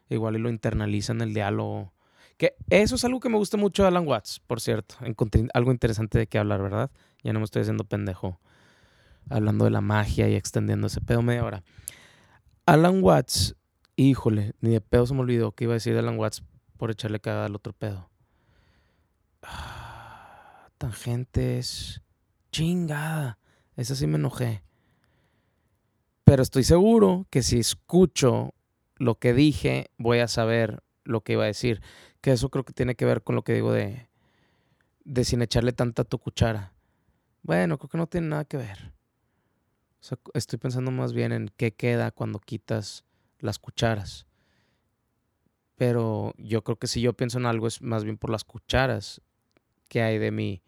[0.09, 1.93] Igual y lo internalizan el diálogo.
[2.37, 4.95] Que eso es algo que me gusta mucho de Alan Watts, por cierto.
[5.01, 6.89] Encontré algo interesante de qué hablar, ¿verdad?
[7.23, 8.39] Ya no me estoy haciendo pendejo
[9.29, 11.63] hablando de la magia y extendiendo ese pedo media hora.
[12.65, 13.55] Alan Watts,
[13.95, 16.43] híjole, ni de pedo se me olvidó que iba a decir de Alan Watts
[16.77, 18.09] por echarle cagada al otro pedo.
[19.41, 22.01] Ah, tangentes.
[22.51, 23.37] Chingada.
[23.75, 24.63] Esa sí me enojé.
[26.23, 28.53] Pero estoy seguro que si escucho
[28.99, 31.81] lo que dije, voy a saber lo que iba a decir.
[32.21, 34.07] Que eso creo que tiene que ver con lo que digo de,
[35.03, 36.73] de sin echarle tanta tu cuchara.
[37.41, 38.93] Bueno, creo que no tiene nada que ver.
[40.33, 43.05] estoy pensando más bien en qué queda cuando quitas
[43.39, 44.27] las cucharas.
[45.75, 49.21] Pero yo creo que si yo pienso en algo es más bien por las cucharas
[49.87, 50.61] que hay de mí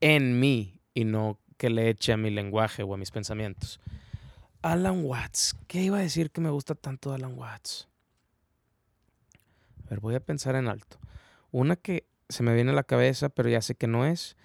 [0.00, 3.80] en mí y no que le eche a mi lenguaje o a mis pensamientos.
[4.62, 5.56] Alan Watts.
[5.66, 7.88] ¿Qué iba a decir que me gusta tanto de Alan Watts?
[9.86, 10.98] A ver, voy a pensar en alto.
[11.50, 14.36] Una que se me viene a la cabeza, pero ya sé que no es,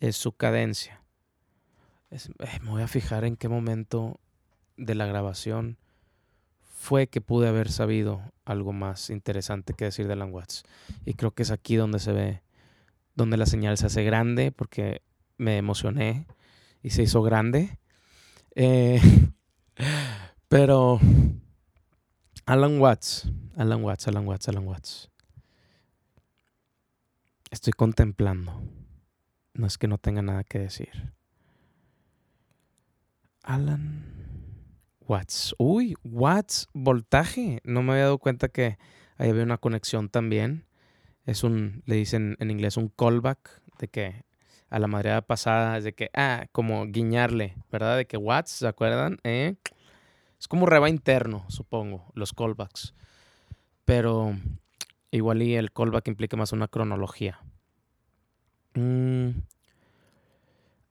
[0.00, 1.02] es su cadencia.
[2.10, 2.18] Eh,
[2.62, 4.20] me voy a fijar en qué momento
[4.76, 5.78] de la grabación
[6.60, 10.64] fue que pude haber sabido algo más interesante que decir de Alan Watts.
[11.04, 12.42] Y creo que es aquí donde se ve,
[13.14, 15.02] donde la señal se hace grande, porque
[15.38, 16.26] me emocioné
[16.82, 17.78] y se hizo grande.
[18.54, 19.00] Eh,
[20.48, 21.00] pero
[22.46, 25.10] Alan Watts, Alan Watts, Alan Watts, Alan Watts.
[27.50, 28.62] Estoy contemplando.
[29.54, 31.12] No es que no tenga nada que decir.
[33.42, 34.04] Alan
[35.00, 35.54] Watts.
[35.58, 37.60] Uy, Watts, voltaje.
[37.64, 38.78] No me había dado cuenta que
[39.18, 40.66] ahí había una conexión también.
[41.26, 44.24] Es un, le dicen en inglés un callback, de que
[44.72, 47.98] a la madreada pasada, es de que, ah, como guiñarle, ¿verdad?
[47.98, 49.18] De que Watts, ¿se acuerdan?
[49.22, 49.56] ¿Eh?
[50.40, 52.94] Es como reba interno, supongo, los callbacks.
[53.84, 54.34] Pero
[55.10, 57.38] igual y el callback implica más una cronología.
[58.72, 59.42] Mm.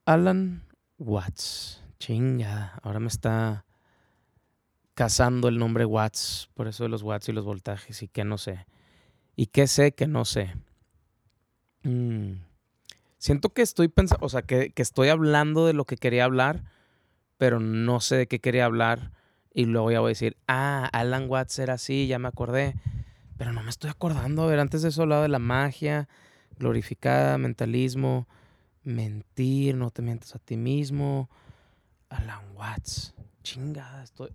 [0.06, 0.64] Alan
[1.00, 1.84] Watts.
[1.98, 3.66] Chinga, ahora me está
[4.94, 8.38] cazando el nombre Watts, por eso de los watts y los voltajes, y que no
[8.38, 8.68] sé.
[9.36, 10.54] Y qué sé que no sé.
[11.82, 12.51] Mm.
[13.22, 16.64] Siento que estoy pensando, o sea, que, estoy hablando de lo que quería hablar,
[17.38, 19.12] pero no sé de qué quería hablar.
[19.54, 22.74] Y luego ya voy a decir, ah, Alan Watts era así, ya me acordé.
[23.38, 24.42] Pero no me estoy acordando.
[24.42, 26.10] A ver, antes de eso hablaba de la magia,
[26.58, 28.28] glorificada, mentalismo,
[28.84, 31.30] mentir, no te mientas a ti mismo.
[32.10, 33.14] Alan Watts.
[33.44, 34.32] Chingada, estoy.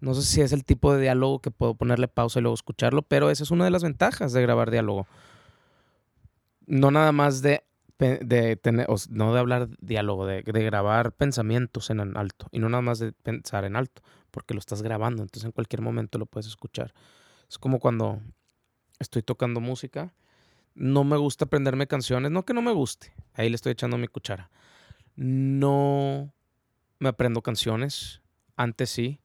[0.00, 3.02] No sé si es el tipo de diálogo que puedo ponerle pausa y luego escucharlo,
[3.02, 5.06] pero esa es una de las ventajas de grabar diálogo.
[6.66, 7.62] No nada más de
[7.98, 13.00] de tener, no de hablar diálogo, de, grabar pensamientos en alto y no nada más
[13.00, 16.94] de pensar en alto, porque lo estás grabando, entonces en cualquier momento lo puedes escuchar.
[17.48, 18.20] Es como cuando
[19.00, 20.14] estoy tocando música,
[20.74, 24.06] no me gusta aprenderme canciones, no que no me guste, ahí le estoy echando mi
[24.06, 24.50] cuchara.
[25.16, 26.32] No
[27.00, 28.22] me aprendo canciones,
[28.56, 29.20] antes sí,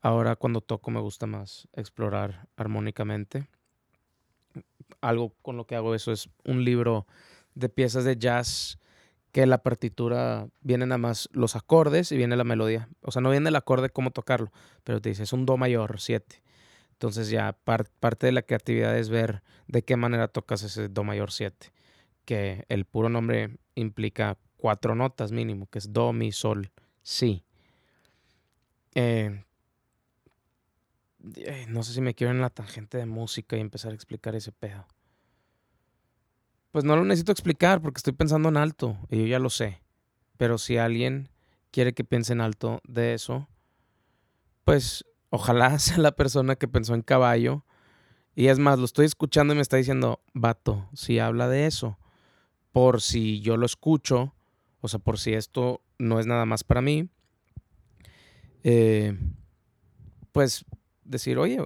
[0.00, 3.48] ahora cuando toco me gusta más explorar armónicamente.
[5.00, 7.06] Algo con lo que hago eso es un libro
[7.54, 8.78] de piezas de jazz
[9.32, 12.88] que la partitura viene nada más los acordes y viene la melodía.
[13.02, 14.52] O sea, no viene el acorde cómo tocarlo,
[14.84, 16.40] pero te dice es un do mayor 7.
[16.92, 21.32] Entonces ya parte de la creatividad es ver de qué manera tocas ese do mayor
[21.32, 21.72] 7,
[22.24, 26.70] que el puro nombre implica cuatro notas mínimo, que es do, mi, sol,
[27.02, 27.44] si.
[28.94, 29.42] Eh,
[31.36, 34.36] eh, no sé si me quiero en la tangente de música y empezar a explicar
[34.36, 34.86] ese pedo.
[36.74, 39.80] Pues no lo necesito explicar porque estoy pensando en alto y yo ya lo sé.
[40.36, 41.28] Pero si alguien
[41.70, 43.48] quiere que piense en alto de eso,
[44.64, 47.64] pues ojalá sea la persona que pensó en caballo.
[48.34, 51.96] Y es más, lo estoy escuchando y me está diciendo, vato, si habla de eso,
[52.72, 54.34] por si yo lo escucho,
[54.80, 57.08] o sea, por si esto no es nada más para mí,
[58.64, 59.16] eh,
[60.32, 60.64] pues
[61.04, 61.64] decir, oye,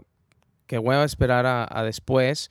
[0.67, 2.51] que voy a esperar a después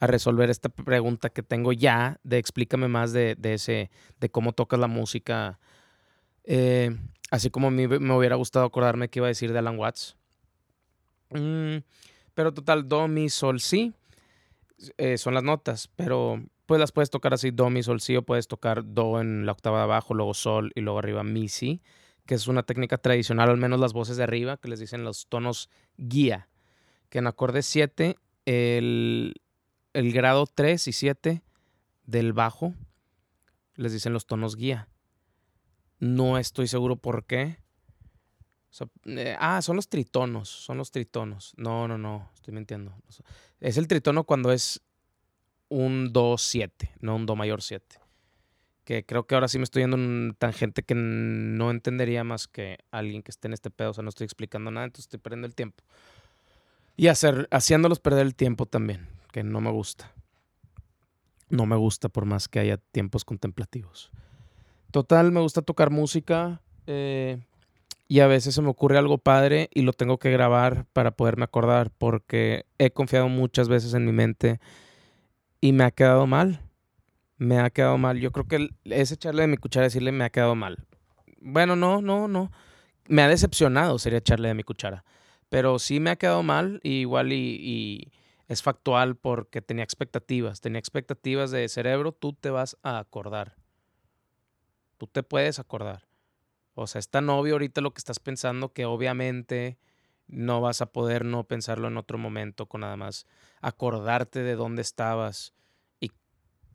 [0.00, 3.90] a resolver esta pregunta que tengo ya de explícame más de, ese,
[4.20, 5.58] de cómo tocas la música.
[6.44, 6.96] Eh,
[7.30, 10.16] así como a mí me hubiera gustado acordarme que iba a decir de Alan Watts.
[11.30, 11.78] Mm,
[12.34, 13.92] pero total, do, mi, sol, si.
[14.96, 18.22] Eh, son las notas, pero pues las puedes tocar así, do, mi, sol, si, o
[18.22, 21.82] puedes tocar do en la octava de abajo, luego sol y luego arriba mi, si,
[22.26, 25.26] que es una técnica tradicional, al menos las voces de arriba, que les dicen los
[25.26, 26.48] tonos guía,
[27.08, 29.34] que en acorde 7, el,
[29.98, 31.42] el grado 3 y 7
[32.06, 32.72] del bajo,
[33.74, 34.88] les dicen los tonos guía.
[35.98, 37.58] No estoy seguro por qué.
[39.06, 41.52] Eh, ah, son los tritonos, son los tritonos.
[41.56, 42.94] No, no, no, estoy mintiendo.
[43.58, 44.80] Es el tritono cuando es
[45.68, 47.98] un Do 7, no un Do mayor 7.
[48.84, 52.78] Que creo que ahora sí me estoy yendo en tangente que no entendería más que
[52.92, 53.90] alguien que esté en este pedo.
[53.90, 55.82] O sea, no estoy explicando nada, entonces estoy perdiendo el tiempo.
[56.96, 60.12] Y hacer, haciéndolos perder el tiempo también, que no me gusta.
[61.50, 64.10] No me gusta por más que haya tiempos contemplativos.
[64.90, 66.60] Total, me gusta tocar música.
[66.86, 67.38] Eh,
[68.08, 71.44] y a veces se me ocurre algo padre y lo tengo que grabar para poderme
[71.44, 74.60] acordar porque he confiado muchas veces en mi mente
[75.60, 76.60] y me ha quedado mal.
[77.36, 78.18] Me ha quedado mal.
[78.18, 80.86] Yo creo que es echarle de mi cuchara y decirle me ha quedado mal.
[81.40, 82.50] Bueno, no, no, no.
[83.06, 85.04] Me ha decepcionado sería echarle de mi cuchara.
[85.50, 88.12] Pero sí me ha quedado mal y igual y, y
[88.48, 90.60] es factual porque tenía expectativas.
[90.60, 93.56] Tenía expectativas de cerebro, tú te vas a acordar.
[94.96, 96.08] Tú te puedes acordar.
[96.74, 99.78] O sea, es tan obvio ahorita lo que estás pensando que obviamente
[100.26, 103.26] no vas a poder no pensarlo en otro momento con nada más
[103.60, 105.54] acordarte de dónde estabas
[106.00, 106.12] y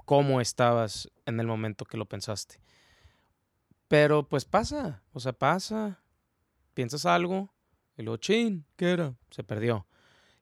[0.05, 2.59] cómo estabas en el momento que lo pensaste.
[3.87, 5.99] Pero pues pasa, o sea, pasa.
[6.73, 7.53] Piensas algo
[7.95, 9.15] y luego, chin, ¿qué era?
[9.29, 9.87] Se perdió.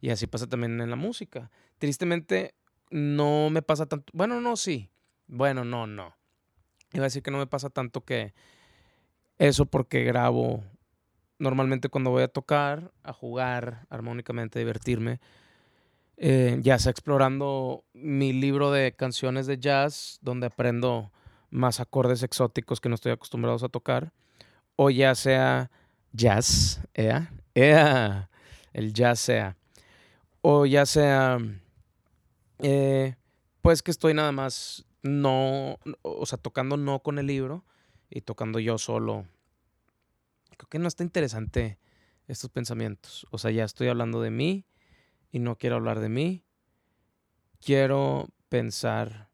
[0.01, 1.51] Y así pasa también en la música.
[1.77, 2.55] Tristemente,
[2.89, 4.11] no me pasa tanto.
[4.13, 4.89] Bueno, no, sí.
[5.27, 6.15] Bueno, no, no.
[6.91, 8.33] Iba a decir que no me pasa tanto que
[9.37, 10.63] eso porque grabo
[11.39, 15.19] normalmente cuando voy a tocar, a jugar armónicamente, a divertirme,
[16.17, 21.11] eh, ya sea explorando mi libro de canciones de jazz, donde aprendo
[21.49, 24.13] más acordes exóticos que no estoy acostumbrado a tocar,
[24.75, 25.71] o ya sea
[26.13, 28.29] jazz, ea, ea,
[28.73, 29.57] el jazz sea,
[30.41, 31.37] o ya sea,
[32.59, 33.15] eh,
[33.61, 37.65] pues que estoy nada más no, o sea, tocando no con el libro,
[38.11, 39.25] y tocando yo solo.
[40.57, 41.79] Creo que no está interesante
[42.27, 43.25] estos pensamientos.
[43.31, 44.65] O sea, ya estoy hablando de mí
[45.31, 46.43] y no quiero hablar de mí.
[47.61, 49.31] Quiero pensar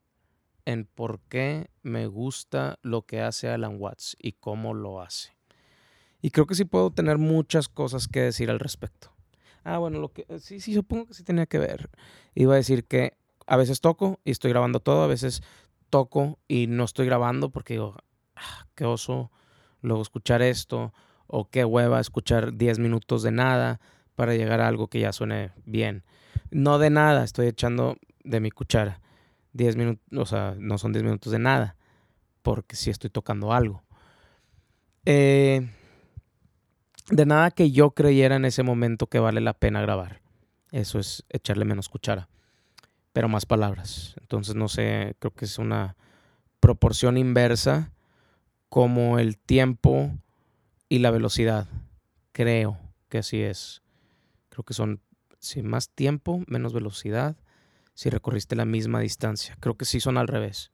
[0.64, 5.36] en por qué me gusta lo que hace Alan Watts y cómo lo hace.
[6.22, 9.12] Y creo que sí puedo tener muchas cosas que decir al respecto.
[9.68, 11.90] Ah, bueno, lo que sí, sí, supongo que sí tenía que ver.
[12.34, 15.42] Iba a decir que a veces toco y estoy grabando todo, a veces
[15.90, 17.94] toco y no estoy grabando porque digo,
[18.34, 19.30] Ah, qué oso
[19.82, 20.94] luego escuchar esto,
[21.26, 23.78] o qué hueva escuchar 10 minutos de nada
[24.14, 26.02] para llegar a algo que ya suene bien.
[26.50, 29.02] No de nada, estoy echando de mi cuchara.
[29.52, 31.76] 10 minutos, o sea, no son 10 minutos de nada,
[32.42, 33.82] porque sí estoy tocando algo.
[35.04, 35.68] Eh,
[37.10, 40.20] de nada que yo creyera en ese momento que vale la pena grabar.
[40.70, 42.28] Eso es echarle menos cuchara,
[43.12, 44.14] pero más palabras.
[44.20, 45.96] Entonces, no sé, creo que es una
[46.60, 47.92] proporción inversa
[48.68, 50.12] como el tiempo
[50.88, 51.66] y la velocidad.
[52.32, 52.78] Creo
[53.08, 53.82] que así es.
[54.50, 55.00] Creo que son,
[55.38, 57.36] si más tiempo, menos velocidad,
[57.94, 59.56] si recorriste la misma distancia.
[59.60, 60.70] Creo que sí son al revés.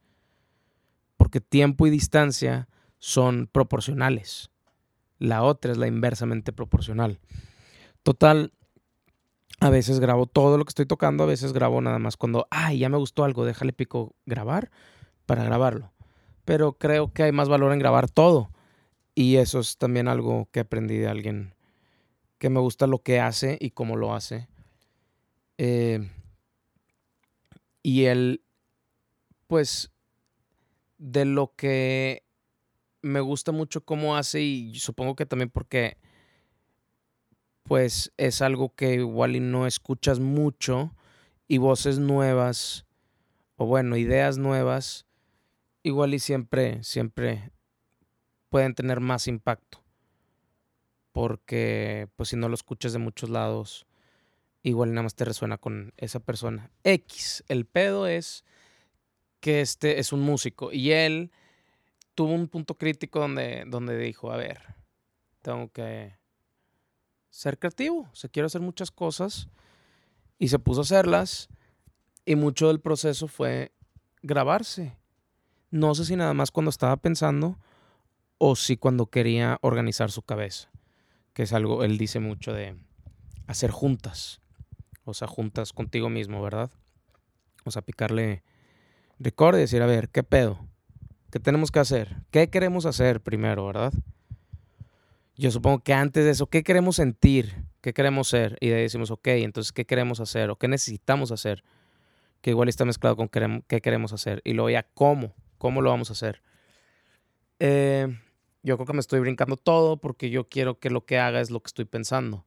[1.17, 2.69] Porque tiempo y distancia
[2.99, 4.51] son proporcionales.
[5.25, 7.19] La otra es la inversamente proporcional.
[8.03, 8.53] Total,
[9.61, 12.79] a veces grabo todo lo que estoy tocando, a veces grabo nada más cuando, ay,
[12.79, 14.71] ya me gustó algo, déjale pico grabar
[15.27, 15.95] para grabarlo
[16.45, 18.51] pero creo que hay más valor en grabar todo.
[19.15, 21.55] Y eso es también algo que aprendí de alguien
[22.39, 24.49] que me gusta lo que hace y cómo lo hace.
[25.57, 26.11] Eh,
[27.83, 28.43] y él,
[29.47, 29.93] pues,
[30.99, 32.24] de lo que
[33.05, 35.99] me gusta mucho cómo hace y supongo que también porque,
[37.63, 40.95] pues, es algo que igual y no escuchas mucho
[41.47, 42.87] y voces nuevas,
[43.57, 45.07] o bueno, ideas nuevas,
[45.83, 47.53] igual y siempre, siempre
[48.49, 49.83] pueden tener más impacto.
[51.13, 53.87] Porque, pues si no lo escuchas de muchos lados,
[54.63, 56.71] igual nada más te resuena con esa persona.
[56.83, 58.45] X, el pedo es
[59.41, 61.31] que este es un músico y él
[62.15, 64.61] tuvo un punto crítico donde, donde dijo, a ver,
[65.43, 66.17] tengo que
[67.31, 69.49] ser creativo, se quiero hacer muchas cosas
[70.39, 71.49] y se puso a hacerlas
[72.25, 73.73] y mucho del proceso fue
[74.23, 74.97] grabarse
[75.75, 77.59] no sé si nada más cuando estaba pensando
[78.39, 80.71] o si cuando quería organizar su cabeza,
[81.33, 82.77] que es algo, él dice mucho de
[83.49, 84.41] hacer juntas,
[85.05, 86.71] o sea, juntas contigo mismo, ¿verdad?
[87.65, 88.45] O sea, picarle
[89.19, 90.61] record y decir, a ver, ¿qué pedo?
[91.35, 92.15] ¿Qué tenemos que hacer?
[92.31, 93.93] ¿Qué queremos hacer primero, verdad?
[95.35, 97.65] yo supongo que antes de eso, ¿qué queremos sentir?
[97.81, 98.57] ¿Qué queremos ser?
[98.61, 100.51] Y de ahí decimos, ok, entonces, ¿qué queremos hacer?
[100.51, 101.65] ¿O qué necesitamos hacer?
[102.41, 104.43] Que igual está mezclado con qué queremos hacer.
[104.45, 105.35] Y luego ya, ¿cómo?
[105.59, 106.41] ¿Cómo lo vamos a hacer?
[107.59, 108.17] Eh,
[108.63, 111.51] yo creo que me estoy brincando todo porque yo quiero que lo que haga es
[111.51, 112.47] lo que estoy pensando.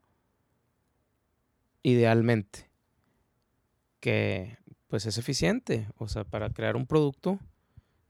[1.83, 2.69] Idealmente.
[3.99, 5.89] Que pues es eficiente.
[5.97, 7.37] O sea, para crear un producto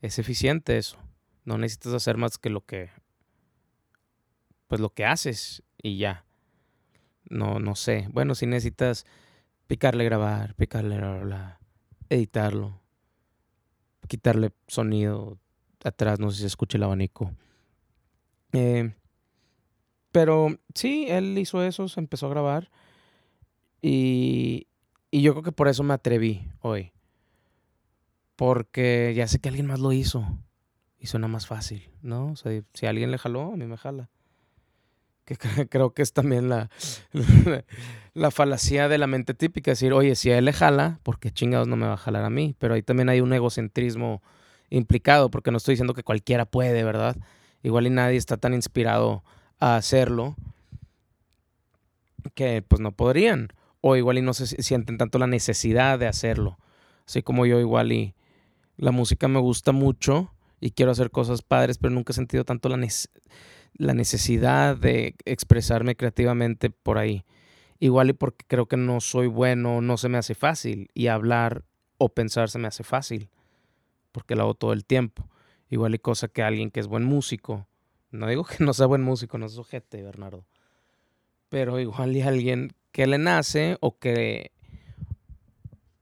[0.02, 0.98] es eficiente eso.
[1.46, 2.90] No necesitas hacer más que lo que
[4.68, 6.26] pues lo que haces y ya.
[7.30, 8.08] No, no sé.
[8.12, 9.06] Bueno, si necesitas
[9.68, 11.00] picarle grabar, picarle
[12.10, 12.82] editarlo,
[14.08, 15.38] quitarle sonido
[15.84, 17.32] atrás, no sé si se escucha el abanico.
[18.54, 18.94] Eh,
[20.12, 22.72] pero sí, él hizo eso, se empezó a grabar.
[23.82, 24.68] Y,
[25.12, 26.92] y yo creo que por eso me atreví hoy.
[28.38, 30.26] Porque ya sé que alguien más lo hizo.
[30.98, 32.32] Y suena más fácil, ¿no?
[32.32, 34.10] O sea, si alguien le jaló, a mí me jala
[35.28, 36.70] que creo que es también la,
[38.14, 41.32] la, falacia de la mente típica, decir, oye, si a él le jala, ¿por qué
[41.32, 42.56] chingados no me va a jalar a mí?
[42.58, 44.22] Pero ahí también hay un egocentrismo
[44.70, 47.18] implicado, porque no estoy diciendo que cualquiera puede, ¿verdad?
[47.62, 49.24] Igual y nadie está tan inspirado
[49.60, 50.36] a hacerlo
[52.34, 53.50] que pues no podrían,
[53.82, 56.58] o igual y no se sienten tanto la necesidad de hacerlo,
[57.06, 58.16] así como yo igual y
[58.78, 62.70] la música me gusta mucho y quiero hacer cosas padres, pero nunca he sentido tanto
[62.70, 67.26] la necesidad de expresarme creativamente por ahí.
[67.80, 70.90] Igual y porque creo que no soy bueno, no se me hace fácil.
[70.94, 71.64] Y hablar
[71.98, 73.30] o pensar se me hace fácil.
[74.12, 75.30] Porque lo hago todo el tiempo.
[75.70, 77.68] Igual y cosa que alguien que es buen músico.
[78.10, 80.46] No digo que no sea buen músico, no es ojete, Bernardo.
[81.50, 84.52] Pero igual y alguien que le nace o que.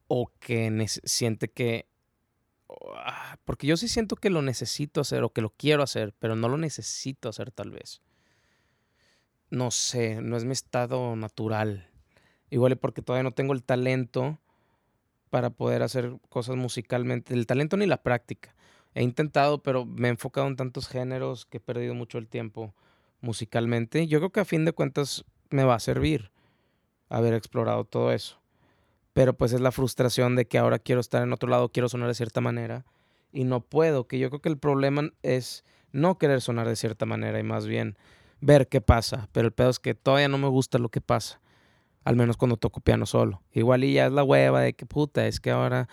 [0.07, 1.88] o que siente que
[2.93, 6.36] Ah, porque yo sí siento que lo necesito hacer o que lo quiero hacer, pero
[6.36, 8.01] no lo necesito hacer tal vez.
[9.49, 11.89] No sé, no es mi estado natural.
[12.49, 14.39] Igual porque todavía no tengo el talento
[15.29, 17.33] para poder hacer cosas musicalmente.
[17.33, 18.55] El talento ni la práctica.
[18.93, 22.73] He intentado, pero me he enfocado en tantos géneros que he perdido mucho el tiempo
[23.21, 24.07] musicalmente.
[24.07, 26.31] Yo creo que a fin de cuentas me va a servir
[27.09, 28.44] haber explorado todo eso
[29.16, 32.09] pero pues es la frustración de que ahora quiero estar en otro lado, quiero sonar
[32.09, 32.84] de cierta manera
[33.32, 35.63] y no puedo, que yo creo que el problema es
[35.93, 37.97] no querer sonar de cierta manera y más bien
[38.41, 41.39] ver qué pasa, pero el pedo es que todavía no me gusta lo que pasa,
[42.03, 43.41] al menos cuando toco piano solo.
[43.53, 45.88] Igual y ya es la hueva de que puta, es que ahora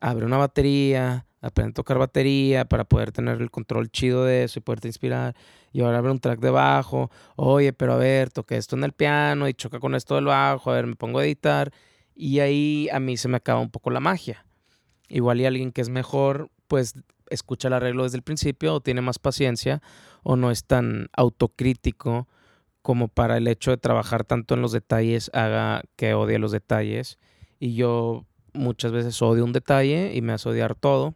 [0.00, 4.58] abre una batería, aprende a tocar batería para poder tener el control chido de eso
[4.58, 5.36] y poderte inspirar.
[5.70, 8.92] Y ahora abre un track de bajo, oye, pero a ver, toqué esto en el
[8.94, 11.72] piano y choca con esto del bajo, a ver, me pongo a editar
[12.14, 14.44] y ahí a mí se me acaba un poco la magia.
[15.08, 16.94] Igual y alguien que es mejor, pues
[17.30, 19.82] escucha el arreglo desde el principio o tiene más paciencia
[20.22, 22.28] o no es tan autocrítico
[22.82, 27.18] como para el hecho de trabajar tanto en los detalles haga que odie los detalles.
[27.60, 31.14] Y yo muchas veces odio un detalle y me hace odiar todo.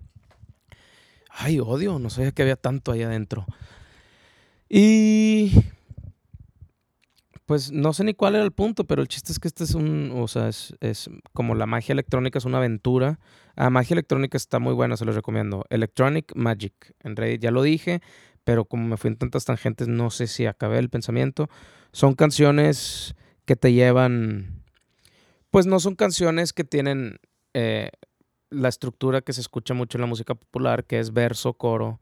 [1.30, 3.47] Ay, odio, no sabía que había tanto ahí adentro.
[4.68, 5.53] Y
[7.47, 9.74] pues no sé ni cuál era el punto, pero el chiste es que este es
[9.74, 10.74] un, o sea, es,
[11.32, 13.20] como la magia electrónica, es una aventura.
[13.55, 15.64] Ah, magia electrónica está muy buena, se los recomiendo.
[15.70, 18.03] Electronic Magic, en Reddit ya lo dije,
[18.42, 21.49] pero como me fui en tantas tangentes, no sé si acabé el pensamiento.
[21.92, 24.64] Son canciones que te llevan,
[25.51, 27.20] pues no son canciones que tienen
[27.55, 27.90] eh,
[28.51, 32.01] la estructura que se escucha mucho en la música popular, que es verso, coro,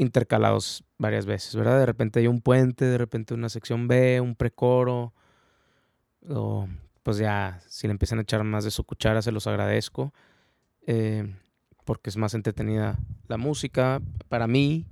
[0.00, 1.78] intercalados varias veces, ¿verdad?
[1.78, 5.12] De repente hay un puente, de repente una sección B, un precoro,
[6.26, 6.66] o
[7.02, 10.14] pues ya, si le empiezan a echar más de su cuchara, se los agradezco,
[10.86, 11.36] eh,
[11.84, 12.98] porque es más entretenida
[13.28, 14.00] la música.
[14.30, 14.86] Para mí,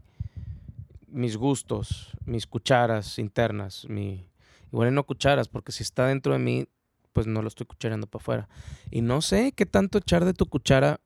[1.07, 4.29] mis gustos, mis cucharas internas, mi,
[4.71, 6.67] igual no cucharas, porque si está dentro de mí,
[7.15, 8.49] pues no lo estoy cuchareando para afuera.
[8.91, 11.01] Y no sé qué tanto echar de tu cuchara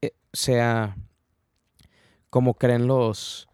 [0.00, 0.96] eh, sea
[2.32, 3.46] como creen los...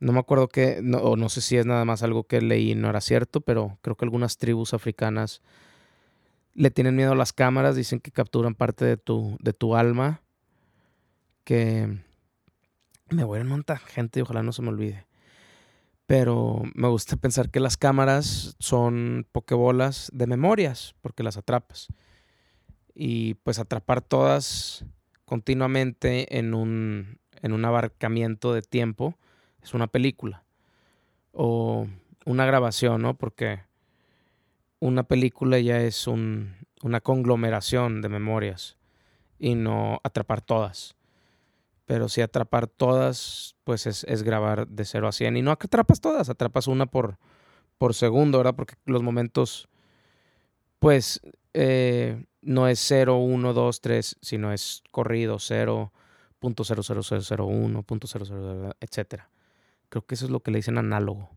[0.00, 2.74] No me acuerdo que, no, o no sé si es nada más algo que leí
[2.74, 5.40] no era cierto, pero creo que algunas tribus africanas
[6.52, 10.20] le tienen miedo a las cámaras, dicen que capturan parte de tu, de tu alma,
[11.44, 11.96] que
[13.08, 15.06] me voy a montar gente y ojalá no se me olvide.
[16.06, 21.86] Pero me gusta pensar que las cámaras son pokebolas de memorias, porque las atrapas.
[22.96, 24.84] Y pues atrapar todas
[25.24, 29.16] continuamente en un, en un abarcamiento de tiempo,
[29.62, 30.44] es una película.
[31.32, 31.86] O
[32.24, 33.14] una grabación, ¿no?
[33.14, 33.60] Porque
[34.80, 38.76] una película ya es una conglomeración de memorias
[39.38, 40.96] y no atrapar todas.
[41.86, 45.38] Pero si atrapar todas, pues es, es grabar de 0 a 100.
[45.38, 47.16] Y no atrapas todas, atrapas una por,
[47.78, 48.54] por segundo, ¿verdad?
[48.54, 49.68] Porque los momentos,
[50.78, 51.20] pues,
[51.54, 55.92] eh, no es 0, 1, 2, 3, sino es corrido 0,
[56.38, 59.22] punto 0, 0, 0, 0, 1, punto 0, 0, etc.
[59.88, 61.30] Creo que eso es lo que le dicen análogo.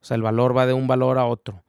[0.00, 1.62] O sea, el valor va de un valor a otro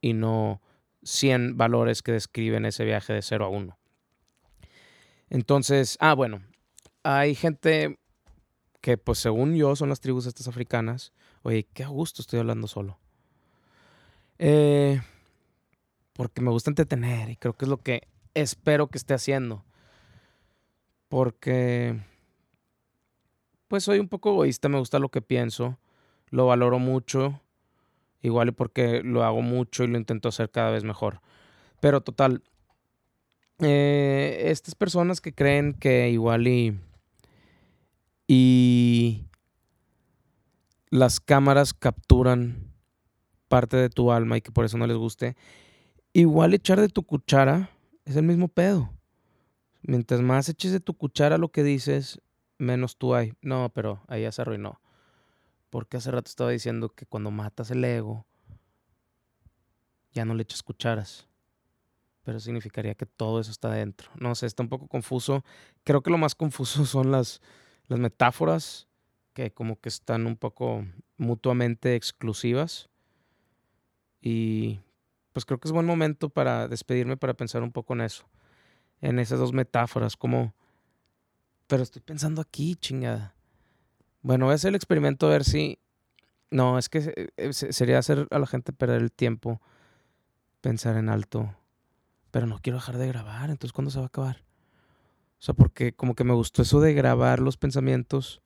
[0.00, 0.60] y no
[1.02, 3.78] 100 valores que describen ese viaje de 0 a 1.
[5.30, 6.42] Entonces, ah, bueno,
[7.02, 7.98] hay gente
[8.80, 11.12] que pues según yo son las tribus estas africanas.
[11.42, 12.98] Oye, qué a gusto estoy hablando solo.
[14.38, 15.00] Eh,
[16.12, 19.64] porque me gusta entretener y creo que es lo que espero que esté haciendo.
[21.08, 21.98] Porque,
[23.68, 25.78] pues soy un poco egoísta, me gusta lo que pienso,
[26.30, 27.40] lo valoro mucho,
[28.22, 31.20] igual y porque lo hago mucho y lo intento hacer cada vez mejor.
[31.80, 32.42] Pero total,
[33.60, 36.78] eh, estas personas que creen que igual y,
[38.26, 39.24] y
[40.90, 42.72] las cámaras capturan
[43.48, 45.36] parte de tu alma y que por eso no les guste,
[46.12, 47.70] Igual echar de tu cuchara
[48.04, 48.90] es el mismo pedo.
[49.82, 52.20] Mientras más eches de tu cuchara lo que dices,
[52.58, 53.34] menos tú hay.
[53.40, 54.80] No, pero ahí ya se arruinó.
[55.70, 58.26] Porque hace rato estaba diciendo que cuando matas el ego,
[60.12, 61.28] ya no le echas cucharas.
[62.24, 64.10] Pero significaría que todo eso está dentro.
[64.18, 65.44] No sé, está un poco confuso.
[65.84, 67.40] Creo que lo más confuso son las,
[67.86, 68.88] las metáforas,
[69.32, 70.84] que como que están un poco
[71.16, 72.88] mutuamente exclusivas.
[74.20, 74.80] Y
[75.32, 78.26] pues creo que es buen momento para despedirme, para pensar un poco en eso,
[79.00, 80.54] en esas dos metáforas, como,
[81.66, 83.34] pero estoy pensando aquí, chingada.
[84.22, 85.78] Bueno, voy a hacer el experimento a ver si,
[86.50, 89.60] no, es que eh, sería hacer a la gente perder el tiempo,
[90.60, 91.54] pensar en alto,
[92.30, 94.48] pero no quiero dejar de grabar, entonces ¿cuándo se va a acabar?
[95.38, 98.42] O sea, porque como que me gustó eso de grabar los pensamientos.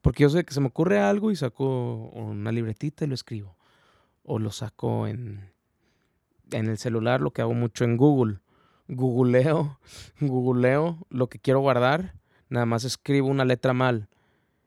[0.00, 3.56] Porque yo sé que se me ocurre algo y saco una libretita y lo escribo.
[4.22, 5.52] O lo saco en,
[6.52, 8.38] en el celular lo que hago mucho en Google.
[8.92, 9.78] Googleo,
[10.20, 12.14] googleo lo que quiero guardar,
[12.48, 14.08] nada más escribo una letra mal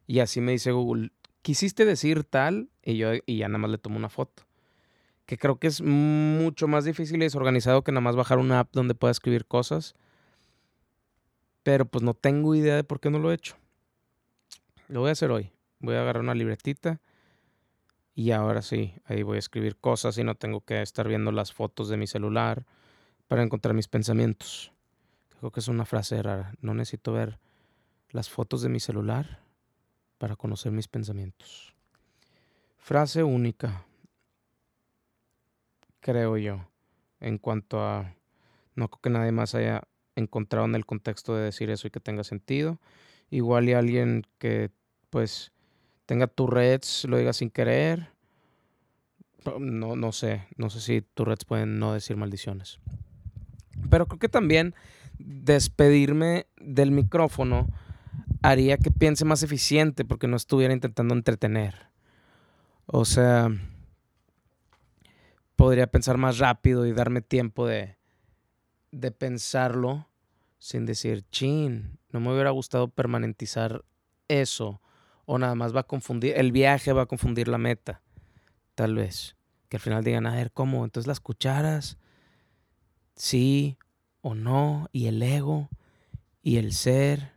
[0.07, 1.11] y así me dice Google,
[1.41, 4.43] quisiste decir tal y yo y ya nada más le tomo una foto.
[5.25, 8.73] Que creo que es mucho más difícil y desorganizado que nada más bajar una app
[8.73, 9.95] donde pueda escribir cosas.
[11.63, 13.55] Pero pues no tengo idea de por qué no lo he hecho.
[14.89, 15.51] Lo voy a hacer hoy.
[15.79, 16.99] Voy a agarrar una libretita
[18.15, 21.53] y ahora sí, ahí voy a escribir cosas y no tengo que estar viendo las
[21.53, 22.65] fotos de mi celular
[23.33, 24.71] para encontrar mis pensamientos.
[25.39, 26.53] Creo que es una frase rara.
[26.61, 27.39] No necesito ver
[28.11, 29.39] las fotos de mi celular
[30.19, 31.73] para conocer mis pensamientos.
[32.77, 33.87] Frase única,
[35.99, 36.67] creo yo,
[37.21, 38.13] en cuanto a...
[38.75, 39.81] No creo que nadie más haya
[40.15, 42.77] encontrado en el contexto de decir eso y que tenga sentido.
[43.31, 44.69] Igual y alguien que
[45.09, 45.51] pues
[46.05, 48.09] tenga Tourette's, lo diga sin querer.
[49.59, 52.79] No, no sé, no sé si Tourette's pueden no decir maldiciones.
[53.89, 54.75] Pero creo que también
[55.17, 57.67] despedirme del micrófono
[58.41, 61.87] haría que piense más eficiente porque no estuviera intentando entretener.
[62.85, 63.49] O sea,
[65.55, 67.97] podría pensar más rápido y darme tiempo de,
[68.91, 70.07] de pensarlo
[70.59, 73.83] sin decir, chin, no me hubiera gustado permanentizar
[74.27, 74.81] eso
[75.25, 78.01] o nada más va a confundir, el viaje va a confundir la meta,
[78.75, 79.35] tal vez.
[79.69, 80.83] Que al final digan, a ver, ¿cómo?
[80.83, 81.97] Entonces las cucharas,
[83.15, 83.77] sí
[84.21, 85.69] o no, y el ego,
[86.41, 87.33] y el ser.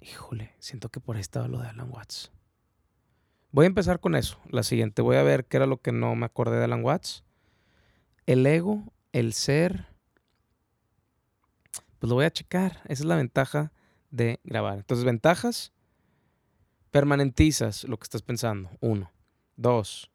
[0.00, 2.32] Híjole, siento que por ahí estaba lo de Alan Watts.
[3.50, 4.38] Voy a empezar con eso.
[4.48, 7.24] La siguiente, voy a ver qué era lo que no me acordé de Alan Watts.
[8.26, 9.86] El ego, el ser.
[11.98, 12.80] Pues lo voy a checar.
[12.84, 13.72] Esa es la ventaja
[14.10, 14.78] de grabar.
[14.78, 15.72] Entonces, ventajas
[16.92, 18.68] Permanentizas lo que estás pensando.
[18.80, 19.10] Uno.
[19.56, 20.10] Dos.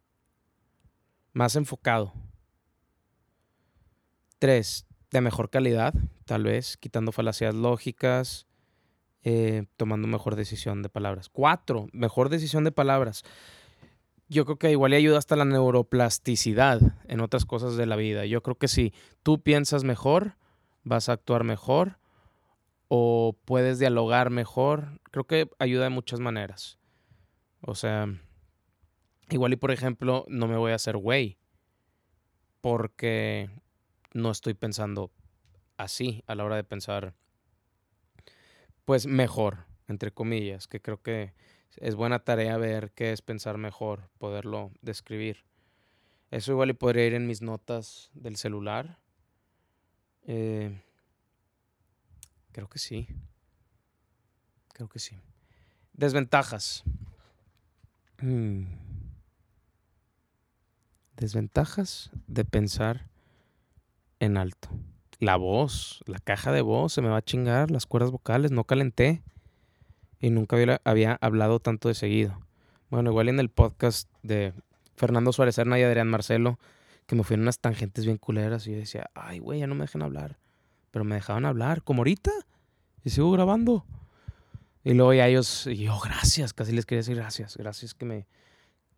[1.33, 2.13] Más enfocado.
[4.39, 4.85] Tres.
[5.09, 5.93] De mejor calidad,
[6.25, 8.45] tal vez, quitando falacias lógicas,
[9.23, 11.29] eh, tomando mejor decisión de palabras.
[11.29, 11.87] Cuatro.
[11.93, 13.23] Mejor decisión de palabras.
[14.29, 18.25] Yo creo que igual ayuda hasta la neuroplasticidad en otras cosas de la vida.
[18.25, 20.35] Yo creo que si tú piensas mejor,
[20.83, 21.97] vas a actuar mejor
[22.89, 24.99] o puedes dialogar mejor.
[25.11, 26.77] Creo que ayuda de muchas maneras.
[27.61, 28.07] O sea,
[29.29, 31.37] igual y por ejemplo, no me voy a hacer güey
[32.61, 33.49] porque
[34.17, 35.11] no estoy pensando
[35.77, 37.13] así a la hora de pensar,
[38.85, 41.33] pues mejor, entre comillas, que creo que
[41.77, 45.45] es buena tarea ver qué es pensar mejor, poderlo describir.
[46.31, 48.99] Eso igual y podría ir en mis notas del celular.
[50.23, 50.81] Eh,
[52.57, 53.07] Creo que sí.
[54.73, 55.15] Creo que sí.
[55.93, 56.83] Desventajas.
[58.19, 58.63] Mm.
[61.15, 63.11] Desventajas de pensar
[64.19, 64.69] en alto.
[65.19, 68.63] La voz, la caja de voz se me va a chingar, las cuerdas vocales, no
[68.63, 69.23] calenté.
[70.19, 72.39] Y nunca había, hablado tanto de seguido.
[72.89, 74.53] Bueno, igual en el podcast de
[74.95, 76.59] Fernando Suárez Serna y Adrián Marcelo,
[77.05, 79.75] que me fui en unas tangentes bien culeras y yo decía, ay, güey, ya no
[79.75, 80.37] me dejan hablar.
[80.91, 82.31] Pero me dejaban hablar, como ahorita.
[83.03, 83.85] Y sigo grabando.
[84.83, 88.25] Y luego ya ellos, y yo, gracias, casi les quería decir gracias, gracias que me,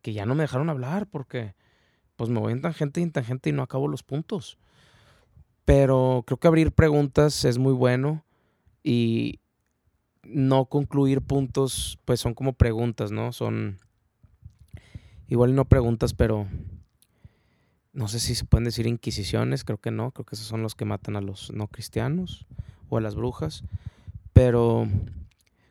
[0.02, 1.54] que ya no me dejaron hablar porque
[2.16, 4.58] pues me voy en tangente y en tangente y no acabo los puntos.
[5.64, 8.24] Pero creo que abrir preguntas es muy bueno
[8.82, 9.40] y
[10.22, 13.32] no concluir puntos, pues son como preguntas, ¿no?
[13.32, 13.78] Son
[15.28, 16.46] igual no preguntas, pero
[17.92, 20.74] no sé si se pueden decir inquisiciones, creo que no, creo que esos son los
[20.74, 22.46] que matan a los no cristianos
[22.88, 23.64] o a las brujas,
[24.32, 24.88] pero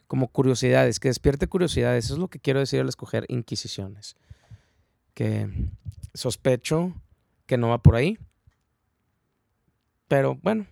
[0.07, 4.15] como curiosidades, que despierte curiosidades, eso es lo que quiero decir al escoger inquisiciones,
[5.13, 5.49] que
[6.13, 6.93] sospecho
[7.45, 8.17] que no va por ahí,
[10.09, 10.67] pero bueno,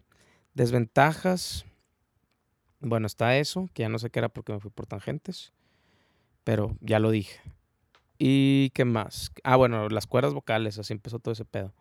[0.54, 1.64] desventajas,
[2.82, 5.54] bueno, está eso, que ya no sé qué era porque me fui por tangentes,
[6.44, 7.40] pero ya lo dije.
[8.18, 9.32] ¿Y qué más?
[9.44, 11.72] Ah, bueno, las cuerdas vocales, así empezó todo ese pedo.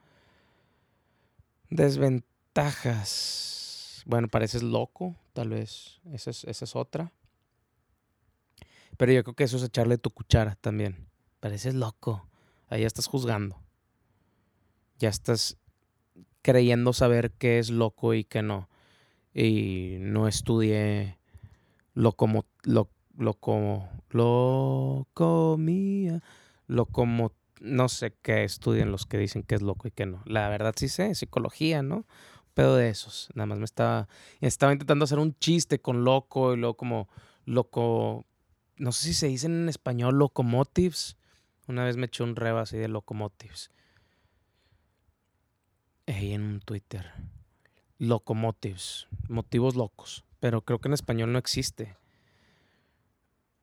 [1.70, 4.02] Desventajas.
[4.04, 6.02] Bueno, pareces loco, tal vez.
[6.12, 7.10] Esa es, esa es otra.
[8.98, 11.08] Pero yo creo que eso es echarle tu cuchara también.
[11.40, 12.28] Pareces loco.
[12.68, 13.58] Ahí ya estás juzgando.
[14.98, 15.56] Ya estás
[16.46, 18.68] creyendo saber qué es loco y qué no.
[19.34, 21.18] Y no estudié
[21.92, 22.88] lo como, lo,
[23.18, 26.22] lo como, lo comía,
[26.68, 30.22] lo como, no sé qué estudian los que dicen que es loco y que no.
[30.24, 32.06] La verdad sí sé, psicología, ¿no?
[32.54, 33.28] Pedo de esos.
[33.34, 34.06] Nada más me estaba,
[34.40, 37.08] estaba intentando hacer un chiste con loco y luego como
[37.44, 38.24] loco,
[38.76, 41.16] no sé si se dice en español locomotives.
[41.66, 43.72] Una vez me eché un reba así de locomotives.
[46.06, 47.12] En un Twitter.
[47.98, 49.08] Locomotives.
[49.28, 50.24] Motivos locos.
[50.38, 51.96] Pero creo que en español no existe.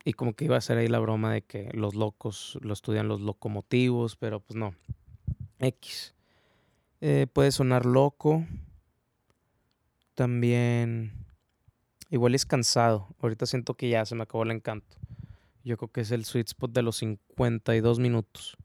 [0.03, 3.07] Y como que iba a ser ahí la broma de que los locos lo estudian
[3.07, 4.75] los locomotivos, pero pues no.
[5.59, 6.13] X.
[6.99, 8.45] Eh, puede sonar loco.
[10.13, 11.13] También.
[12.09, 13.07] Igual es cansado.
[13.21, 14.97] Ahorita siento que ya se me acabó el encanto.
[15.63, 18.57] Yo creo que es el sweet spot de los 52 minutos.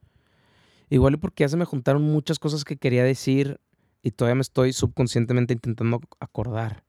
[0.91, 3.61] Igual porque ya se me juntaron muchas cosas que quería decir
[4.09, 6.85] y todavía me estoy subconscientemente intentando acordar.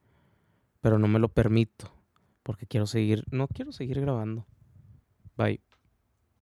[0.82, 1.92] Pero no me lo permito
[2.44, 4.48] porque quiero seguir, no quiero seguir grabando.
[5.36, 5.62] Bye.